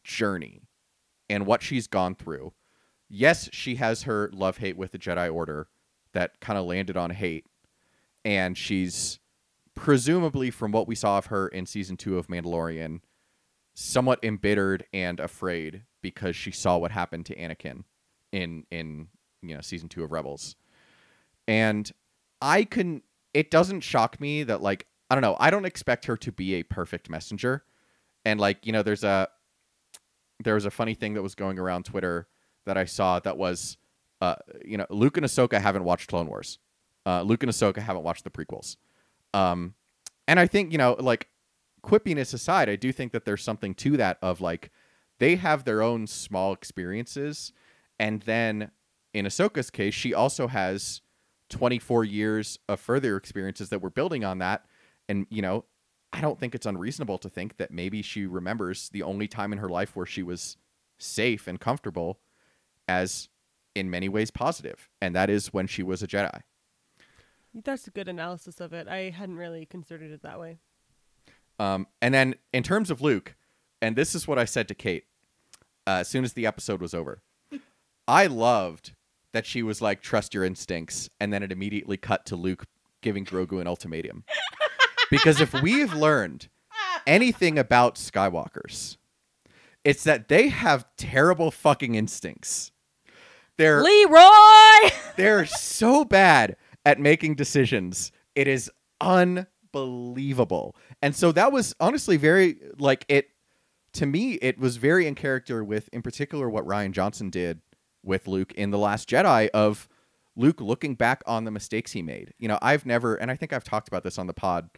[0.04, 0.60] journey
[1.28, 2.52] and what she's gone through,
[3.08, 5.68] yes, she has her love hate with the Jedi Order
[6.12, 7.46] that kind of landed on hate,
[8.24, 9.18] and she's
[9.74, 13.00] presumably, from what we saw of her in season two of Mandalorian,
[13.74, 17.84] somewhat embittered and afraid because she saw what happened to Anakin
[18.32, 19.08] in in
[19.42, 20.56] you know season two of Rebels,
[21.46, 21.90] and
[22.40, 23.02] I can.
[23.34, 25.36] It doesn't shock me that like I don't know.
[25.40, 27.64] I don't expect her to be a perfect messenger,
[28.24, 29.28] and like you know, there's a
[30.42, 32.28] there was a funny thing that was going around Twitter
[32.66, 33.76] that I saw that was,
[34.20, 36.58] uh, you know, Luke and Ahsoka haven't watched Clone Wars.
[37.04, 38.76] Uh, Luke and Ahsoka haven't watched the prequels.
[39.34, 39.74] Um,
[40.28, 41.28] and I think you know, like
[41.84, 44.70] quippiness aside, I do think that there's something to that of like
[45.18, 47.52] they have their own small experiences,
[47.98, 48.70] and then
[49.14, 51.02] in Ahsoka's case, she also has
[51.50, 54.64] 24 years of further experiences that we're building on that,
[55.08, 55.64] and you know,
[56.12, 59.58] I don't think it's unreasonable to think that maybe she remembers the only time in
[59.58, 60.56] her life where she was
[60.98, 62.20] safe and comfortable
[62.86, 63.28] as
[63.74, 66.42] in many ways positive, and that is when she was a Jedi.
[67.54, 68.88] That's a good analysis of it.
[68.88, 70.58] I hadn't really considered it that way.
[71.58, 73.34] Um, and then in terms of Luke,
[73.80, 75.04] and this is what I said to Kate
[75.86, 77.22] uh, as soon as the episode was over.
[78.08, 78.92] I loved
[79.32, 82.64] that she was like, "Trust your instincts," and then it immediately cut to Luke
[83.00, 84.24] giving Grogu an ultimatum.
[85.10, 86.48] because if we've learned
[87.06, 88.96] anything about Skywalkers,
[89.84, 92.70] it's that they have terrible fucking instincts.
[93.58, 94.90] They're Leroy.
[95.16, 98.12] they're so bad at making decisions.
[98.34, 98.70] It is
[99.00, 100.76] unbelievable.
[101.00, 103.28] And so that was honestly very like it
[103.94, 107.60] to me it was very in character with in particular what Rian Johnson did
[108.02, 109.88] with Luke in The Last Jedi of
[110.34, 112.32] Luke looking back on the mistakes he made.
[112.38, 114.70] You know, I've never and I think I've talked about this on the pod.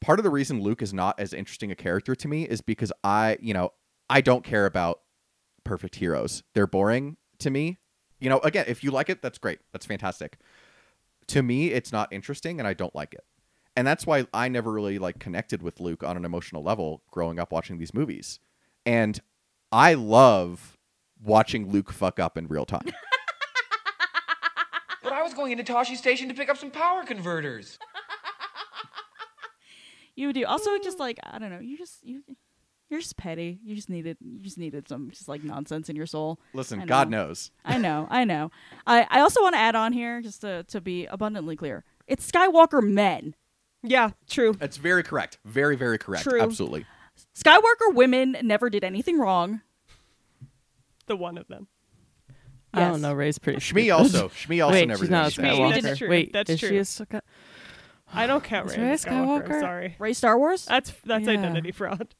[0.00, 2.92] Part of the reason Luke is not as interesting a character to me is because
[3.02, 3.72] I, you know,
[4.10, 5.00] I don't care about
[5.64, 6.42] perfect heroes.
[6.54, 7.78] They're boring to me.
[8.20, 9.58] You know, again, if you like it, that's great.
[9.72, 10.38] That's fantastic.
[11.28, 13.24] To me, it's not interesting and I don't like it.
[13.74, 17.38] And that's why I never really like connected with Luke on an emotional level growing
[17.38, 18.40] up watching these movies.
[18.86, 19.20] And
[19.70, 20.78] I love
[21.22, 22.86] watching Luke fuck up in real time.
[25.02, 27.78] But I was going into Tosche Station to pick up some power converters.
[30.16, 30.46] You do.
[30.46, 32.22] Also, just like I don't know, you just you
[32.88, 33.58] you're just petty.
[33.64, 36.38] You just needed you just needed some just like nonsense in your soul.
[36.54, 37.50] Listen, I God knows.
[37.64, 38.50] I know, I know.
[38.86, 41.84] I I also want to add on here just to to be abundantly clear.
[42.06, 43.34] It's Skywalker men.
[43.82, 44.52] Yeah, true.
[44.52, 45.38] That's very correct.
[45.44, 46.24] Very, very correct.
[46.24, 46.40] True.
[46.40, 46.86] Absolutely.
[47.36, 49.60] Skywalker women never did anything wrong.
[51.06, 51.68] The one of them.
[52.74, 53.14] I don't oh, know.
[53.14, 53.58] Ray's pretty.
[53.58, 53.90] Shmi stupid.
[53.90, 54.28] also.
[54.28, 55.62] Shmi also Wait, never she's did not a anything.
[55.62, 55.82] Shmi Skywalker.
[55.82, 56.08] did- true.
[56.10, 56.68] Wait, That's is true.
[56.68, 57.20] she a Sky-
[58.12, 59.50] I don't count Is Rey Rey Skywalker.
[59.50, 59.96] I'm sorry.
[59.98, 60.64] Ray Star Wars.
[60.66, 61.32] That's that's Yeah.
[61.32, 62.14] identity fraud.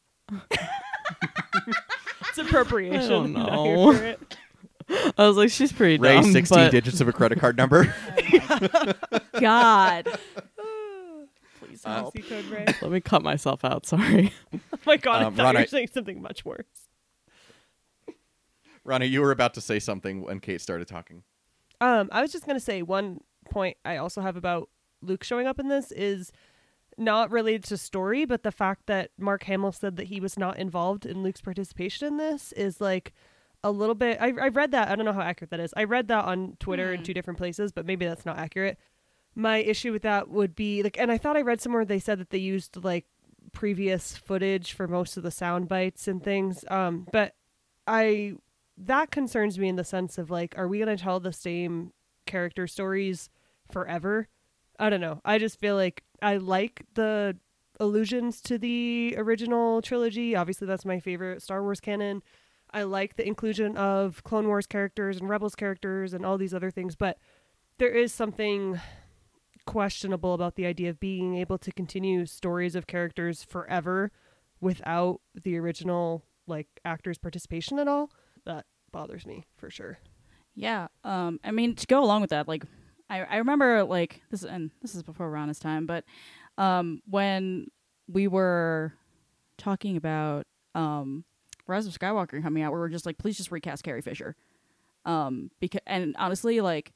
[2.29, 3.01] It's appropriation.
[3.01, 3.93] I don't not know.
[3.93, 4.37] for it.
[5.18, 6.31] I was like, she's pretty Ray, dumb.
[6.33, 7.93] 16 but digits of a credit card number.
[9.41, 10.07] God.
[11.59, 12.16] Please Uh, help.
[12.16, 12.66] Spicy code Ray.
[12.81, 13.87] Let me cut myself out.
[13.87, 14.33] Sorry.
[14.72, 16.64] Oh my god, Um, I thought Ron, you I- were saying something much worse.
[18.85, 21.24] Ronnie, you were about to say something when Kate started talking.
[21.81, 23.18] Um, I was just gonna say one
[23.51, 24.68] point I also have about
[25.03, 26.31] Luke showing up in this is
[26.99, 30.59] not related to story, but the fact that Mark Hamill said that he was not
[30.59, 33.12] involved in Luke's participation in this is like
[33.62, 34.18] a little bit.
[34.20, 34.88] I I read that.
[34.88, 35.74] I don't know how accurate that is.
[35.76, 38.78] I read that on Twitter in two different places, but maybe that's not accurate.
[39.34, 42.18] My issue with that would be like, and I thought I read somewhere they said
[42.18, 43.07] that they used like
[43.53, 46.64] previous footage for most of the sound bites and things.
[46.68, 47.34] Um, but
[47.86, 48.34] I
[48.78, 51.92] that concerns me in the sense of like, are we going to tell the same
[52.26, 53.30] character stories
[53.70, 54.28] forever?
[54.79, 55.20] I don't know.
[55.24, 57.37] I just feel like I like the
[57.81, 60.35] allusions to the original trilogy.
[60.37, 62.22] Obviously, that's my favorite Star Wars canon.
[62.72, 66.70] I like the inclusion of Clone Wars characters and Rebels characters and all these other
[66.70, 67.18] things, but
[67.79, 68.81] there is something
[69.66, 74.11] questionable about the idea of being able to continue stories of characters forever
[74.61, 78.11] without the original like actors' participation at all.
[78.45, 79.99] That bothers me for sure.
[80.55, 80.89] Yeah.
[81.05, 81.41] Um.
[81.45, 82.64] I mean, to go along with that, like,
[83.09, 86.04] I I remember like this, and this is before Rana's time, but
[86.59, 87.68] um, when
[88.09, 88.94] we were
[89.59, 91.24] talking about um,
[91.66, 94.36] Rise of Skywalker coming out, we were just like, please just recast Carrie Fisher.
[95.04, 95.50] Um.
[95.61, 96.92] Because and honestly, like,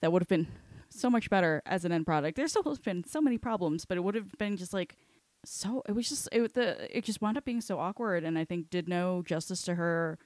[0.00, 0.48] that would have been
[0.88, 2.36] so much better as an end product.
[2.36, 4.96] There's still been so many problems, but it would have been just like
[5.44, 5.82] so.
[5.88, 8.70] It was just it the it just wound up being so awkward, and I think
[8.70, 10.18] did no justice to her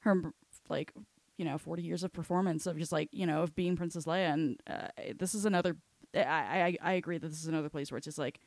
[0.00, 0.32] her
[0.68, 0.92] like
[1.36, 4.32] you know 40 years of performance of just like you know of being princess leia
[4.32, 5.76] and uh, this is another
[6.14, 8.40] I, I i agree that this is another place where it's just like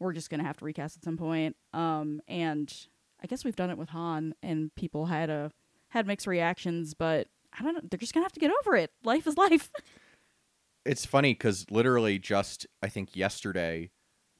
[0.00, 2.72] we're just gonna have to recast at some point um and
[3.22, 5.52] i guess we've done it with han and people had a
[5.90, 8.90] had mixed reactions but i don't know they're just gonna have to get over it.
[9.04, 9.70] Life is life.
[10.88, 13.90] It's funny because literally just, I think yesterday,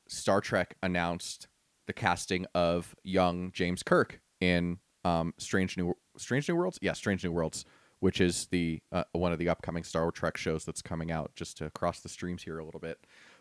[0.09, 1.47] Star Trek announced
[1.87, 6.79] the casting of young James Kirk in um, Strange New Strange New Worlds.
[6.83, 7.65] Yeah, Strange New Worlds,
[8.01, 11.33] which is the uh, one of the upcoming Star Trek shows that's coming out.
[11.35, 12.99] Just to cross the streams here a little bit,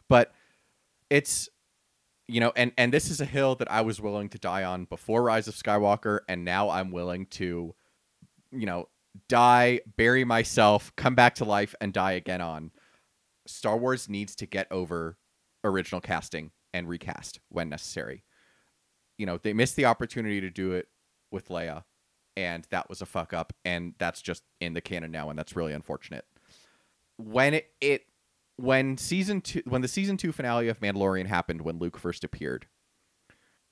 [0.07, 0.33] but
[1.09, 1.49] it's
[2.27, 4.85] you know, and and this is a hill that I was willing to die on
[4.85, 7.75] before Rise of Skywalker, and now I'm willing to,
[8.51, 8.87] you know,
[9.27, 12.71] die, bury myself, come back to life, and die again on.
[13.45, 15.17] Star Wars needs to get over
[15.63, 18.23] original casting and recast when necessary.
[19.17, 20.89] You know, they missed the opportunity to do it
[21.31, 21.83] with Leia,
[22.35, 25.55] and that was a fuck up, and that's just in the canon now, and that's
[25.55, 26.25] really unfortunate.
[27.17, 28.03] When it, it
[28.57, 32.67] when season two when the season two finale of Mandalorian happened when Luke first appeared,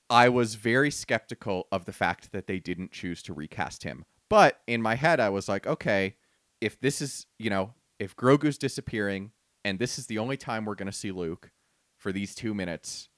[0.10, 4.06] I was very skeptical of the fact that they didn't choose to recast him.
[4.30, 6.16] But in my head, I was like, okay,
[6.62, 9.32] if this is, you know, if Grogu's disappearing
[9.64, 11.52] and this is the only time we're to see Luke
[11.98, 13.10] for these two minutes,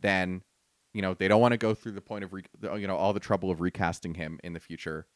[0.00, 0.42] then,
[0.94, 2.44] you know, they don't want to go through the point of, re-
[2.78, 5.06] you know, all the trouble of recasting him in the future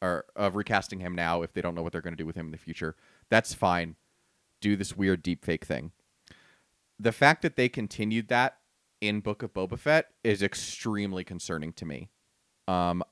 [0.00, 2.36] or of recasting him now if they don't know what they're going to do with
[2.36, 2.96] him in the future.
[3.30, 3.96] That's fine.
[4.60, 5.92] Do this weird deep fake thing.
[6.98, 8.58] The fact that they continued that
[9.00, 12.10] in Book of Boba Fett is extremely concerning to me.
[12.68, 13.02] Um,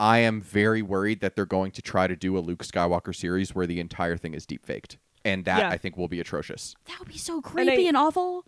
[0.00, 3.54] I am very worried that they're going to try to do a Luke Skywalker series
[3.54, 5.68] where the entire thing is deep faked, and that Yeah.
[5.70, 6.74] I think will be atrocious.
[6.86, 8.44] that would be so creepy and, awful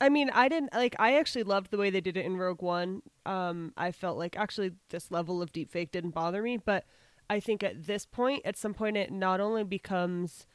[0.00, 0.96] I mean, I didn't like.
[0.98, 3.02] I actually loved the way they did it in Rogue One.
[3.26, 6.84] Um, I felt like actually this level of deepfake didn't bother me, but
[7.28, 10.46] I think at this point, at some point, it not only becomes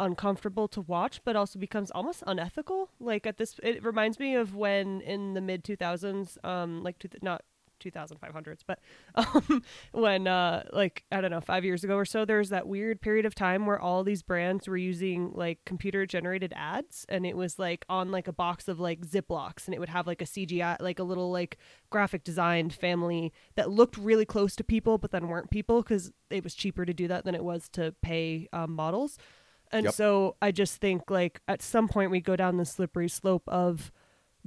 [0.00, 2.90] uncomfortable to watch, but also becomes almost unethical.
[3.00, 7.00] Like at this, it reminds me of when in the mid two thousands, um, like
[7.00, 7.42] two, not
[7.78, 8.78] 2500s but
[9.14, 9.62] um
[9.92, 13.24] when uh like i don't know 5 years ago or so there's that weird period
[13.26, 17.58] of time where all these brands were using like computer generated ads and it was
[17.58, 20.76] like on like a box of like ziplocs and it would have like a cgi
[20.80, 21.58] like a little like
[21.90, 26.44] graphic designed family that looked really close to people but then weren't people because it
[26.44, 29.18] was cheaper to do that than it was to pay um, models
[29.70, 29.94] and Yep.
[29.94, 33.90] so i just think like at some point we go down the slippery slope of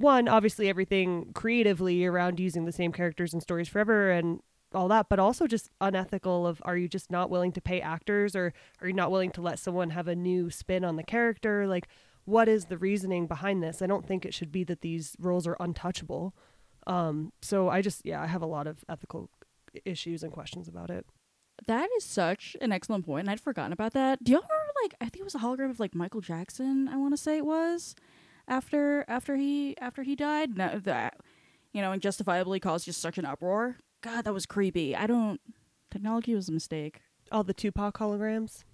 [0.02, 4.40] one obviously everything creatively around using the same characters and stories forever and
[4.74, 8.34] all that but also just unethical of are you just not willing to pay actors
[8.36, 11.66] or are you not willing to let someone have a new spin on the character
[11.66, 11.88] like
[12.24, 15.46] what is the reasoning behind this i don't think it should be that these roles
[15.46, 16.34] are untouchable
[16.86, 19.28] um so i just yeah i have a lot of ethical
[19.84, 21.06] issues and questions about it
[21.66, 24.24] That is such an excellent point, and I'd forgotten about that.
[24.24, 26.88] Do y'all remember, like, I think it was a hologram of like Michael Jackson.
[26.88, 27.94] I want to say it was
[28.48, 30.56] after after he after he died.
[30.56, 31.18] No, that
[31.72, 33.78] you know, and justifiably caused just such an uproar.
[34.02, 34.94] God, that was creepy.
[34.96, 35.40] I don't.
[35.90, 37.00] Technology was a mistake.
[37.30, 38.64] all the tupac holograms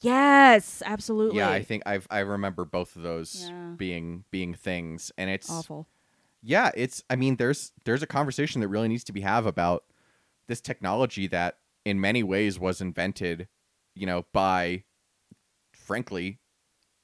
[0.00, 1.38] Yes, absolutely.
[1.38, 3.74] Yeah, I think I've I remember both of those Yeah.
[3.76, 5.88] being being things, and it's awful.
[6.42, 9.84] yeah, it's I mean there's there's a conversation that really needs to be have about
[10.48, 13.48] this technology that in many ways was invented,
[13.94, 14.84] you know, by
[15.72, 16.38] frankly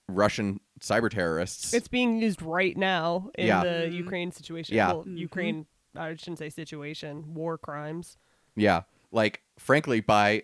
[0.08, 1.72] Russian cyber terrorists.
[1.72, 3.62] it's being used right now in Yeah.
[3.62, 3.92] the Mhm.
[3.94, 4.88] ukraine situation Yeah.
[4.92, 5.16] well, Mhm.
[5.18, 5.66] ukraine
[5.96, 8.16] i shouldn't say situation war crimes
[8.56, 10.42] yeah, like frankly by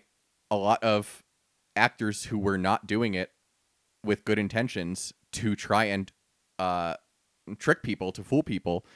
[0.50, 1.22] a lot of
[1.76, 3.32] actors who were not doing it
[4.04, 6.12] with good intentions to try and
[6.58, 6.94] uh
[7.58, 8.86] trick people to fool people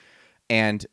[0.48, 0.86] and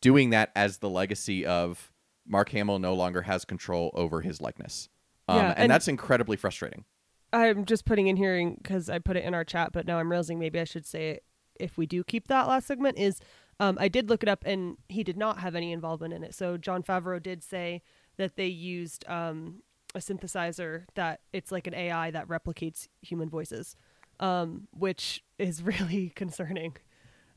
[0.00, 1.92] doing that as the legacy of
[2.26, 4.88] Mark Hamill no longer has control over his likeness.
[5.26, 6.84] Um, Yeah, and, and- that's incredibly frustrating.
[7.32, 10.10] I'm just putting in here because I put it in our chat, but now I'm
[10.10, 11.24] realizing maybe I should say it
[11.58, 12.98] if we do keep that last segment.
[12.98, 13.20] Is
[13.60, 16.34] um, I did look it up and he did not have any involvement in it.
[16.34, 17.82] So Jon Favreau did say
[18.16, 19.62] that they used um,
[19.94, 23.76] a synthesizer that it's like an AI that replicates human voices,
[24.20, 26.76] um, which is really concerning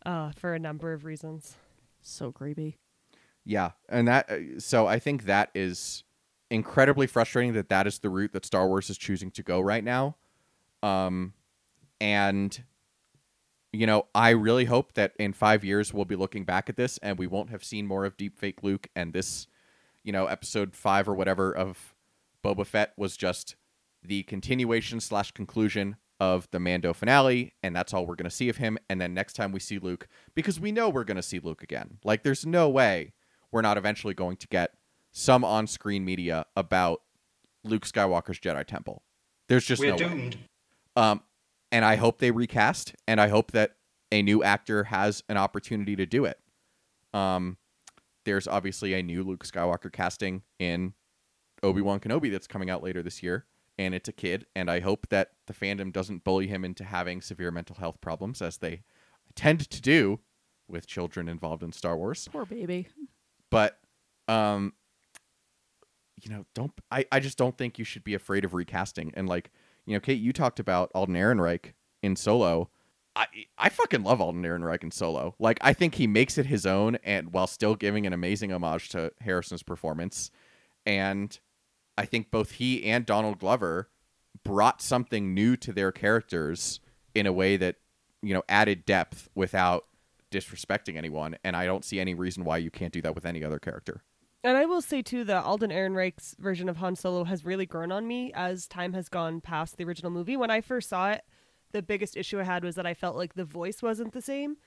[0.05, 1.57] uh, for a number of reasons.
[2.01, 2.77] So creepy.
[3.43, 6.03] Yeah, and that uh, so I think that is
[6.51, 9.83] incredibly frustrating that that is the route that Star Wars is choosing to go right
[9.83, 10.17] now.
[10.83, 11.33] Um
[11.99, 12.63] and
[13.73, 16.99] you know, I really hope that in 5 years we'll be looking back at this
[16.99, 19.47] and we won't have seen more of deepfake Luke and this
[20.03, 21.93] you know, episode 5 or whatever of
[22.43, 23.55] Boba Fett was just
[24.03, 28.57] the continuation slash conclusion of the Mando finale, and that's all we're to see of
[28.57, 28.77] him.
[28.89, 31.97] And then next time we see Luke, because we know we're to see Luke again.
[32.03, 33.13] Like, there's no way
[33.51, 34.75] we're not eventually going to get
[35.11, 37.01] some on screen media about
[37.63, 39.03] Luke Skywalker's Jedi Temple.
[39.47, 39.97] There's just We're no way.
[39.97, 40.37] doomed.
[40.95, 41.21] Um,
[41.71, 43.75] and I hope they recast, and I hope that
[44.11, 46.39] a new actor has an opportunity to do it.
[47.13, 47.57] Um,
[48.25, 50.93] there's obviously a new Luke Skywalker casting in
[51.63, 53.45] Obi Wan Kenobi that's coming out later this year,
[53.77, 57.21] and it's a kid, and I hope that the fandom doesn't bully him into having
[57.21, 58.83] severe mental health problems, as they
[59.35, 60.19] tend to do
[60.67, 62.87] with children involved in Star Wars Poor baby.
[63.49, 63.79] but
[64.27, 64.73] um
[66.21, 69.11] you know don't I, I just don't think you should be afraid of recasting.
[69.15, 69.51] And like
[69.85, 72.69] you know kate you talked about alden ehrenreich in solo.
[73.15, 75.35] I i fucking love alden ehrenreich in solo.
[75.39, 78.89] Like i think he makes it his own and while still giving an amazing homage
[78.89, 80.31] to harrison's performance.
[80.85, 81.37] And
[81.97, 83.89] i think both he and donald glover
[84.43, 86.79] brought something new to their characters
[87.13, 87.75] in a way that
[88.21, 89.85] you know added depth without
[90.31, 91.35] disrespecting anyone.
[91.43, 94.03] And i don't see any reason why you can't do that with any other character
[94.43, 97.91] And I will say too that Alden Ehrenreich's version of Han Solo has really grown
[97.91, 100.35] on me as time has gone past the original movie.
[100.35, 101.23] When I first saw it,
[101.71, 104.57] the biggest issue I had was that I felt like the voice wasn't the same.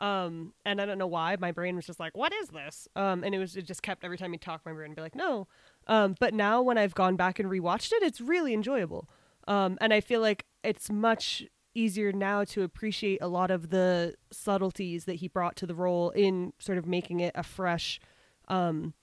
[0.00, 1.36] Um, and I don't know why.
[1.38, 4.02] My brain was just like, "What is this?" Um, and it was it just kept
[4.02, 5.46] every time he talked, my brain would be like, "No."
[5.86, 9.10] Um, but now when I've gone back and rewatched it, it's really enjoyable.
[9.46, 14.14] Um, and I feel like it's much easier now to appreciate a lot of the
[14.32, 18.00] subtleties that he brought to the role in sort of making it a fresh
[18.48, 18.94] um,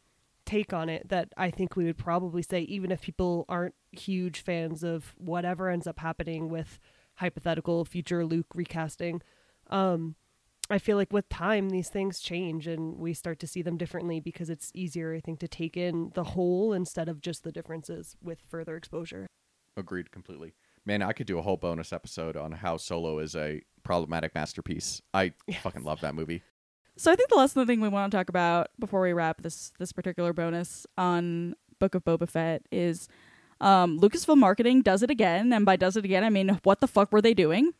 [0.48, 4.42] take on it that I think we would probably say, even if people aren't huge
[4.42, 6.80] fans of whatever ends up happening with
[7.16, 9.22] hypothetical future Luke recasting.
[9.70, 10.16] Um,
[10.70, 14.20] I feel like with time, these things change and we start to see them differently
[14.20, 18.16] because it's easier, I think, to take in the whole instead of just the differences
[18.22, 19.28] with further exposure.
[19.78, 23.62] agreed completely man i could do a whole bonus episode on how solo is a
[23.88, 25.02] problematic masterpiece.
[25.14, 25.32] I
[25.62, 26.44] fucking love that movie.
[26.98, 29.72] So I think the last thing we want to talk about before we wrap this
[29.78, 33.08] this particular bonus on Book of Boba Fett is
[33.62, 36.88] um, Lucasfilm marketing does it again, and by does it again, I mean what the
[36.88, 37.74] fuck were they doing?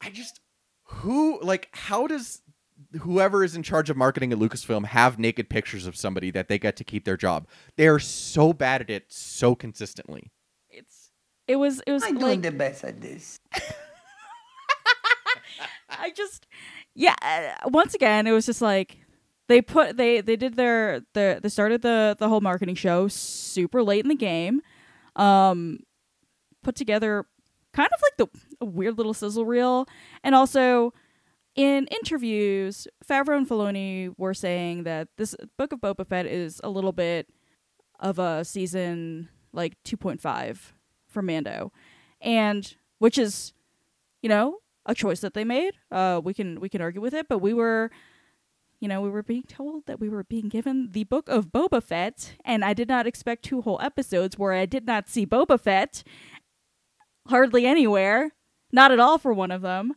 [0.00, 0.40] I just
[0.84, 2.40] who like how does
[3.00, 6.58] whoever is in charge of marketing at Lucasfilm have naked pictures of somebody that they
[6.58, 7.46] get to keep their job?
[7.76, 10.32] They are so bad at it so consistently.
[10.70, 11.10] It's
[11.46, 13.38] it was it was I'm like doing the best at this.
[15.90, 16.46] I just
[16.94, 17.14] yeah.
[17.22, 18.98] uh, Once again, it was just like
[19.48, 23.82] they put they they did their the they started the the whole marketing show super
[23.82, 24.62] late in the game.
[25.16, 25.80] Um,
[26.62, 27.26] put together
[27.72, 29.86] kind of like the a weird little sizzle reel,
[30.22, 30.92] and also
[31.54, 36.70] in interviews, Favreau and Filoni were saying that this book of Boba Fett is a
[36.70, 37.28] little bit
[38.00, 40.72] of a season like 2.5
[41.06, 41.72] for Mando,
[42.22, 43.52] and which is,
[44.22, 45.74] you know, a choice that they made.
[45.90, 47.90] Uh, we can we can argue with it, but we were,
[48.80, 51.82] you know, we were being told that we were being given the book of Boba
[51.82, 55.60] Fett, and I did not expect two whole episodes where I did not see Boba
[55.60, 56.02] Fett
[57.28, 58.32] hardly anywhere,
[58.72, 59.94] not at all for one of them.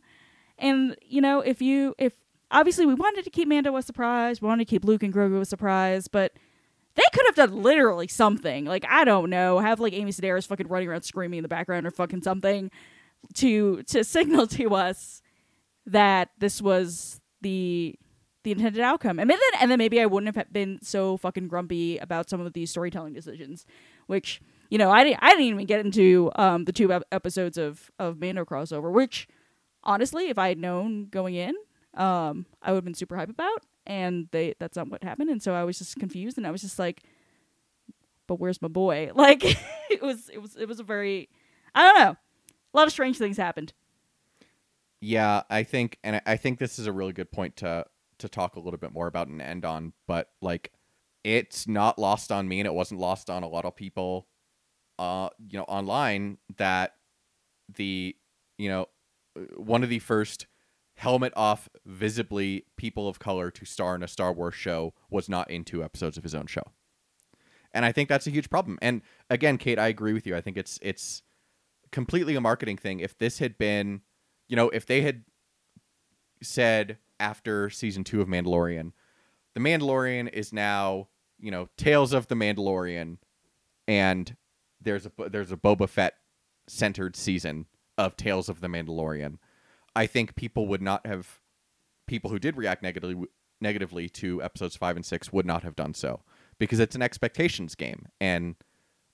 [0.58, 2.14] And you know, if you if
[2.50, 5.40] obviously we wanted to keep Mando a surprise, we wanted to keep Luke and Grogu
[5.40, 6.32] a surprise, but
[6.94, 8.64] they could have done literally something.
[8.64, 11.86] Like I don't know, have like Amy Sedaris fucking running around screaming in the background
[11.86, 12.70] or fucking something
[13.34, 15.22] to to signal to us
[15.86, 17.94] that this was the
[18.44, 19.18] the intended outcome.
[19.18, 22.52] And then and then maybe I wouldn't have been so fucking grumpy about some of
[22.52, 23.66] these storytelling decisions,
[24.06, 27.90] which you know I didn't I didn't even get into um the two episodes of
[27.98, 29.28] of Mando crossover, which
[29.82, 31.54] honestly, if I had known going in,
[31.94, 33.62] um, I would have been super hype about.
[33.86, 36.60] And they that's not what happened, and so I was just confused, and I was
[36.60, 37.04] just like,
[38.26, 41.28] "But where's my boy?" Like it was it was it was a very
[41.74, 42.16] I don't know,
[42.76, 43.72] a lot of strange things happened.
[45.00, 47.86] Yeah, I think, and I- think this is a really good point to
[48.18, 49.92] to talk a little bit more about and end on.
[50.06, 50.72] But like,
[51.22, 54.26] it's not lost on me, and it wasn't lost on a lot of people,
[54.98, 56.94] uh, you know, online that
[57.74, 58.16] the
[58.58, 58.88] you know
[59.56, 60.46] one of the first
[60.96, 65.50] helmet off, visibly people of color to star in a Star Wars show was not
[65.50, 66.62] in two episodes of his own show,
[67.74, 68.78] and I think that's a huge problem.
[68.80, 70.34] And again, Kate, I agree with you.
[70.36, 71.22] I think it's it's
[71.92, 73.00] completely a marketing thing.
[73.00, 74.02] If this had been
[74.48, 75.24] you know, if they had
[76.42, 78.92] said after season two of Mandalorian,
[79.54, 81.08] the Mandalorian is now,
[81.40, 83.18] you know, Tales of the Mandalorian,
[83.88, 84.36] and
[84.80, 86.14] there's a there's a Boba Fett
[86.68, 87.66] centered season
[87.98, 89.38] of Tales of the Mandalorian,
[89.94, 91.40] I think people would not have
[92.06, 93.26] people who did react negatively
[93.60, 96.20] negatively to episodes five and six would not have done so
[96.58, 98.56] because it's an expectations game, and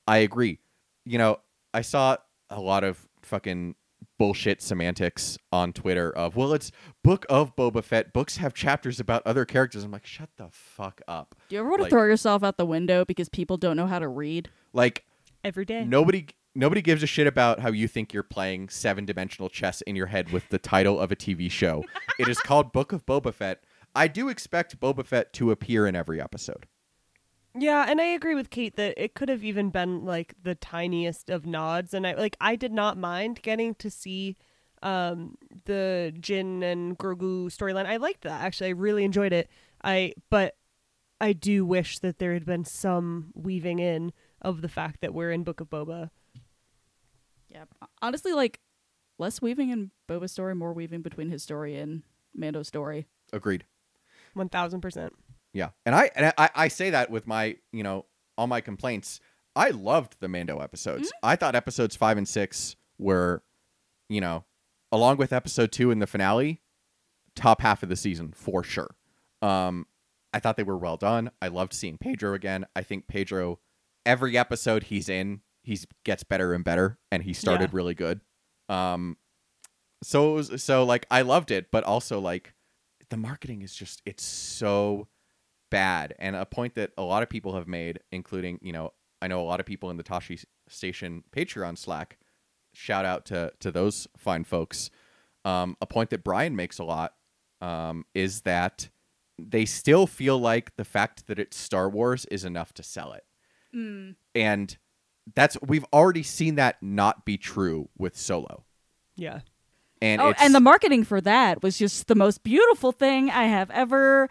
[0.07, 0.59] I agree.
[1.05, 1.41] You know,
[1.73, 2.17] I saw
[2.53, 3.75] a lot of fucking
[4.19, 6.71] bullshit semantics on Twitter of, well, it's
[7.03, 8.13] book of Boba Fett.
[8.13, 9.85] Books have chapters about other characters.
[9.85, 11.35] I'm like, shut the fuck up.
[11.49, 13.87] Do you ever want to Like- throw yourself out the window because people don't know
[13.87, 14.51] how to read?
[14.73, 15.05] Like,
[15.45, 15.85] every day.
[15.85, 19.97] nobody nobody gives a shit about how you think you're playing seven dimensional chess in
[19.97, 21.83] your head with the title of a TV show.
[22.19, 23.65] it is called Book of Boba Fett.
[23.95, 26.67] I do expect Boba Fett to appear in every episode.
[27.55, 31.29] Yeah, and I agree with Kate that it could have even been like the tiniest
[31.29, 34.37] of nods, and I like I did not mind getting to see
[34.83, 35.37] um
[35.67, 37.87] the Jin and Grogu storyline.
[37.87, 38.69] I liked that actually.
[38.69, 39.51] I really enjoyed it.
[39.85, 40.57] I but
[41.21, 45.31] I do wish that there had been some weaving in of the fact that we're
[45.31, 46.11] in Book of Boba.
[47.49, 47.65] Yeah.
[48.01, 48.61] Honestly, like
[49.19, 52.03] less weaving in Boba's story, more weaving between his story and
[52.35, 53.07] Mando's story.
[53.33, 53.65] Agreed.
[54.35, 55.13] One thousand percent.
[55.55, 58.07] Yeah, and I and I, I say that with my you know
[58.39, 59.21] all my complaints.
[59.55, 61.13] I loved the Mando episodes.
[61.23, 63.43] I thought episodes five and six were,
[64.09, 64.45] you know,
[64.91, 66.63] along with episode two and the finale,
[67.37, 68.95] top half of the season for sure.
[69.43, 69.87] Um,
[70.33, 71.31] I thought they were well done.
[71.43, 72.65] I loved seeing Pedro again.
[72.75, 73.59] I think Pedro,
[74.07, 77.77] every episode he's in, he's gets better and better, and he started Yeah.
[77.77, 78.23] really good.
[78.71, 79.19] Um,
[80.03, 82.55] so was, so like I loved it, but also like
[83.11, 85.09] the marketing is just it's so
[85.73, 88.93] bad and a point that a lot of people have made including you know
[89.23, 92.19] i know a lot of people in the Tosche Station patreon slack
[92.75, 94.91] shout out to to those fine folks.
[95.45, 97.15] Um, a point that brian makes a lot
[97.61, 98.91] um, is that
[99.39, 103.25] they still feel like the fact that it's star wars is enough to sell it.
[104.35, 104.77] And
[105.35, 108.65] that's we've already seen that not be true with solo.
[109.17, 109.41] Yeah.
[110.01, 113.71] and oh, and the marketing for that was just the most beautiful thing I have
[113.71, 114.29] ever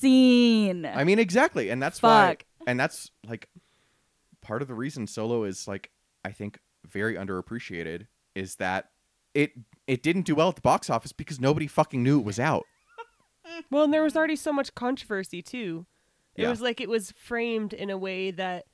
[0.00, 0.86] seen.
[0.86, 2.36] I mean, exactly, and that's why,
[2.66, 3.48] and that's like
[4.40, 5.90] part of the reason Solo is like
[6.24, 8.90] I think very underappreciated is that
[9.34, 9.52] it
[9.86, 12.64] it didn't do well at the box office because nobody fucking knew it was out.
[13.70, 15.84] Well, and there was already so much controversy too.
[16.34, 16.50] It Yeah.
[16.50, 18.64] was like it was framed in a way that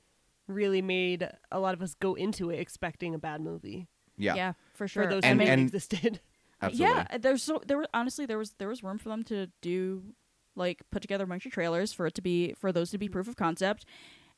[0.47, 3.87] really made a lot of us go into it expecting a bad movie.
[4.17, 5.03] Yeah, yeah, for sure.
[5.03, 6.21] For those I And- who mean, and- existed.
[6.61, 6.95] absolutely.
[7.11, 10.13] Yeah, there's so there was honestly there was there was room for them to do
[10.57, 13.05] like put together a bunch of trailers for it to be for those to be
[13.05, 13.13] mm-hmm.
[13.13, 13.85] proof of concept,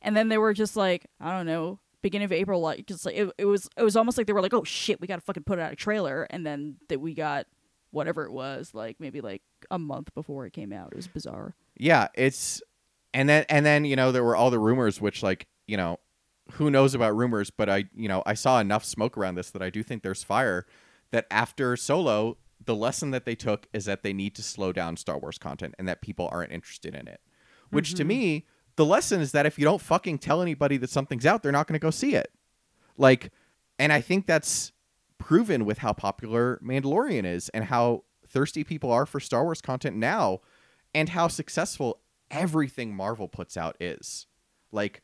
[0.02, 3.16] and then they were just like I don't know beginning of April like just like
[3.16, 5.22] it, it was it was almost like they were like oh shit we got to
[5.22, 6.28] fucking put out a trailer.
[6.30, 7.48] And then that we got
[7.92, 9.42] whatever it was like maybe like
[9.72, 10.90] a month before it came out.
[10.92, 11.56] It was bizarre.
[11.76, 12.62] Yeah, it's
[13.14, 15.98] and then and then you know there were all the rumors which like you know
[16.54, 19.62] who knows about rumors but I you know I saw enough smoke around this that
[19.62, 20.66] I do think there's fire
[21.12, 22.38] that after Solo
[22.70, 25.74] the lesson that they took is that they need to slow down Star Wars content
[25.80, 27.20] and that people aren't interested in it.
[27.72, 28.08] Which to mm-hmm.
[28.08, 28.46] me
[28.76, 31.66] the lesson is that if you don't fucking tell anybody that something's out they're not
[31.66, 32.32] going to go see it.
[32.96, 33.32] Like
[33.80, 34.72] and I think that's
[35.18, 39.96] proven with how popular Mandalorian is and how thirsty people are for Star Wars content
[39.96, 40.42] now
[40.94, 44.28] and how successful everything Marvel puts out is.
[44.72, 45.02] Like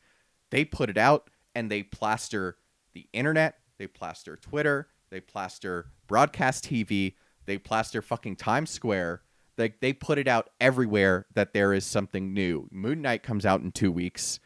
[0.52, 2.58] they put it out and they plaster
[2.94, 7.14] the internet, they plaster Twitter, they plaster broadcast TV,
[7.46, 9.22] they plaster fucking Times Square.
[9.58, 12.68] Like they put it out everywhere that there is something new.
[12.70, 14.38] Moon Knight comes out in 2 weeks.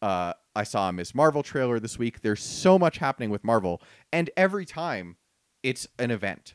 [0.00, 2.22] Uh, I saw a Miss Marvel trailer this week.
[2.22, 3.82] There's so much happening with Marvel,
[4.12, 5.16] and every time
[5.62, 6.54] it's an event.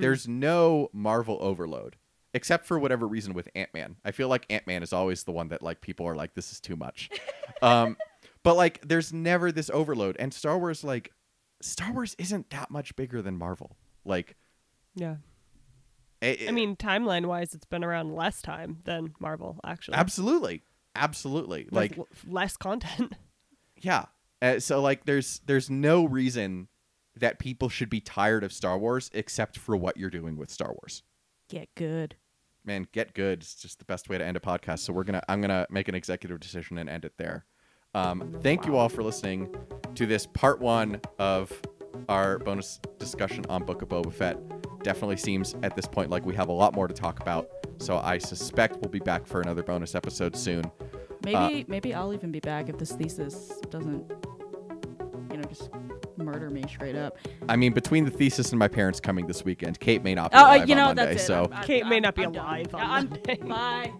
[0.00, 1.96] There's no Marvel overload,
[2.32, 3.96] except for whatever reason with Ant Man.
[4.04, 6.52] I feel like Ant Man is always the one that like people are like, this
[6.52, 7.10] is too much.
[7.62, 7.96] um,
[8.42, 11.12] but like, there's never this overload, and Star Wars like,
[11.60, 13.76] Star Wars isn't that much bigger than Marvel.
[14.04, 14.36] Like,
[14.96, 15.16] Yeah.
[16.20, 19.96] it, I mean, timeline wise, it's been around less time than Marvel, actually.
[19.96, 20.62] absolutely,
[20.94, 21.64] absolutely.
[21.64, 23.12] With Like, l- less content.
[23.82, 24.06] Yeah.
[24.40, 26.68] Uh, so like there's there's no reason
[27.14, 30.68] that people should be tired of Star Wars except for what you're doing with Star
[30.72, 31.02] Wars.
[31.50, 32.16] get good
[32.64, 33.40] Man, get good.
[33.42, 34.78] It's just the best way to end a podcast.
[34.80, 37.44] So we're gonna I'm gonna make an executive decision and end it there.
[37.94, 39.54] Um, thank you all for listening
[39.94, 41.52] to this part one of
[42.08, 44.36] our bonus discussion on Book of Boba Fett.
[44.82, 47.48] Definitely seems at this point like we have a lot more to talk about.
[47.78, 50.64] So I suspect we'll be back for another bonus episode soon.
[51.24, 54.04] maybe maybe I'll even be back if this thesis doesn't
[55.30, 55.70] you know just
[56.16, 57.18] murder me straight up
[57.48, 60.36] I mean, between the thesis and my parents coming this weekend, Kate may not be
[60.38, 61.16] oh uh, alive you on Monday.
[61.18, 62.44] so I'm- I'm- Kate may I'm- not be I'm done.
[62.44, 63.36] alive on I'm- Monday.
[63.42, 63.92] bye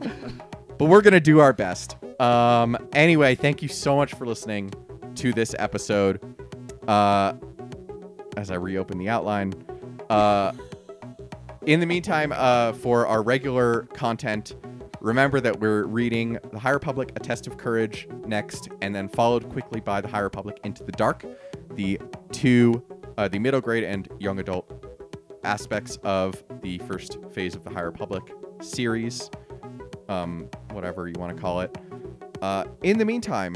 [0.78, 1.96] but we're gonna do our best.
[2.20, 4.72] Um, anyway, thank you so much for listening
[5.16, 6.20] to this episode.
[6.86, 7.34] Uh,
[8.36, 9.54] as I reopen the outline,
[10.10, 10.52] uh,
[11.66, 14.54] in the meantime, uh, for our regular content,
[15.00, 19.48] remember that we're reading The High Republic: A Test of Courage next, and then followed
[19.50, 21.24] quickly by The High Republic: Into the Dark,
[21.74, 22.00] the
[22.32, 22.82] two,
[23.16, 24.84] uh, the middle grade and young adult
[25.44, 29.30] aspects of the first phase of the High Republic series
[30.08, 31.76] um, whatever you want to call it.
[32.42, 33.54] Uh, in the meantime,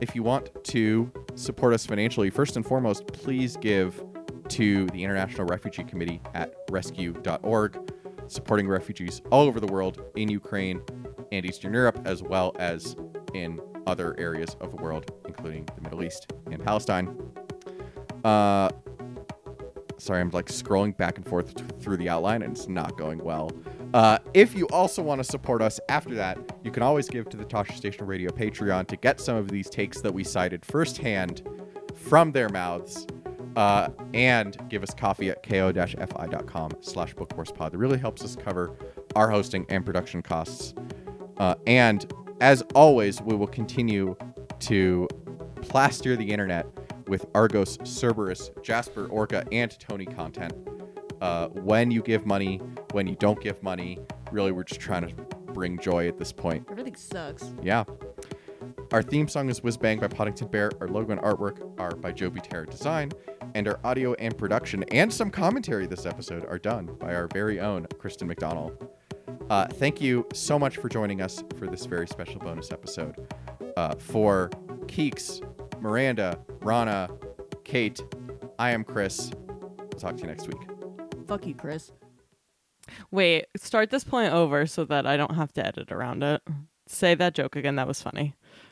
[0.00, 4.04] if you want to support us financially, first and foremost, please give
[4.48, 7.92] to the International Refugee Committee at rescue.org,
[8.26, 10.82] supporting refugees all over the world in Ukraine
[11.32, 12.96] and Eastern Europe, as well as
[13.34, 17.16] in other areas of the world, including the Middle East and Palestine.
[18.24, 18.70] Uh,
[19.98, 23.22] sorry, I'm like scrolling back and forth t- through the outline, and it's not going
[23.22, 23.50] well.
[23.94, 27.36] Uh, if you also want to support us after that, you can always give to
[27.36, 31.42] the Tosche Station Radio Patreon to get some of these takes that we cited firsthand
[31.94, 33.06] from their mouths.
[33.56, 37.72] Uh, and give us coffee at ko-fi.com slash bookhorsepod.
[37.72, 38.76] That really helps us cover
[39.16, 40.74] our hosting and production costs.
[41.38, 44.14] Uh, and as always, we will continue
[44.60, 45.08] to
[45.60, 46.66] plaster the internet
[47.08, 50.52] with Argos, Cerberus, Jasper, Orca, and Tony content.
[51.20, 52.60] Uh, when you give money,
[52.92, 53.98] when you don't give money,
[54.30, 55.14] really, we're just trying to
[55.52, 56.66] bring joy at this point.
[56.70, 57.84] everything sucks Yeah.
[58.92, 60.70] Our theme song is Whiz Bang by Poddington Bear.
[60.80, 63.12] Our logo and artwork are by Joby Terror Design.
[63.54, 67.60] And our audio and production and some commentary this episode are done by our very
[67.60, 68.88] own Kristen McDonald.
[69.50, 73.14] Uh, thank you so much for joining us for this very special bonus episode.
[73.76, 74.50] Uh, for
[74.86, 75.42] Keeks,
[75.80, 77.08] Miranda, Rana,
[77.64, 78.00] Kate,
[78.58, 79.30] I am Chris.
[79.98, 80.77] Talk to you next week.
[81.28, 81.92] Fuck you Chris
[83.10, 86.42] Wait, start this point over so that I don't have to edit around it.
[86.86, 87.76] Say that joke again.
[87.76, 88.34] That was funny.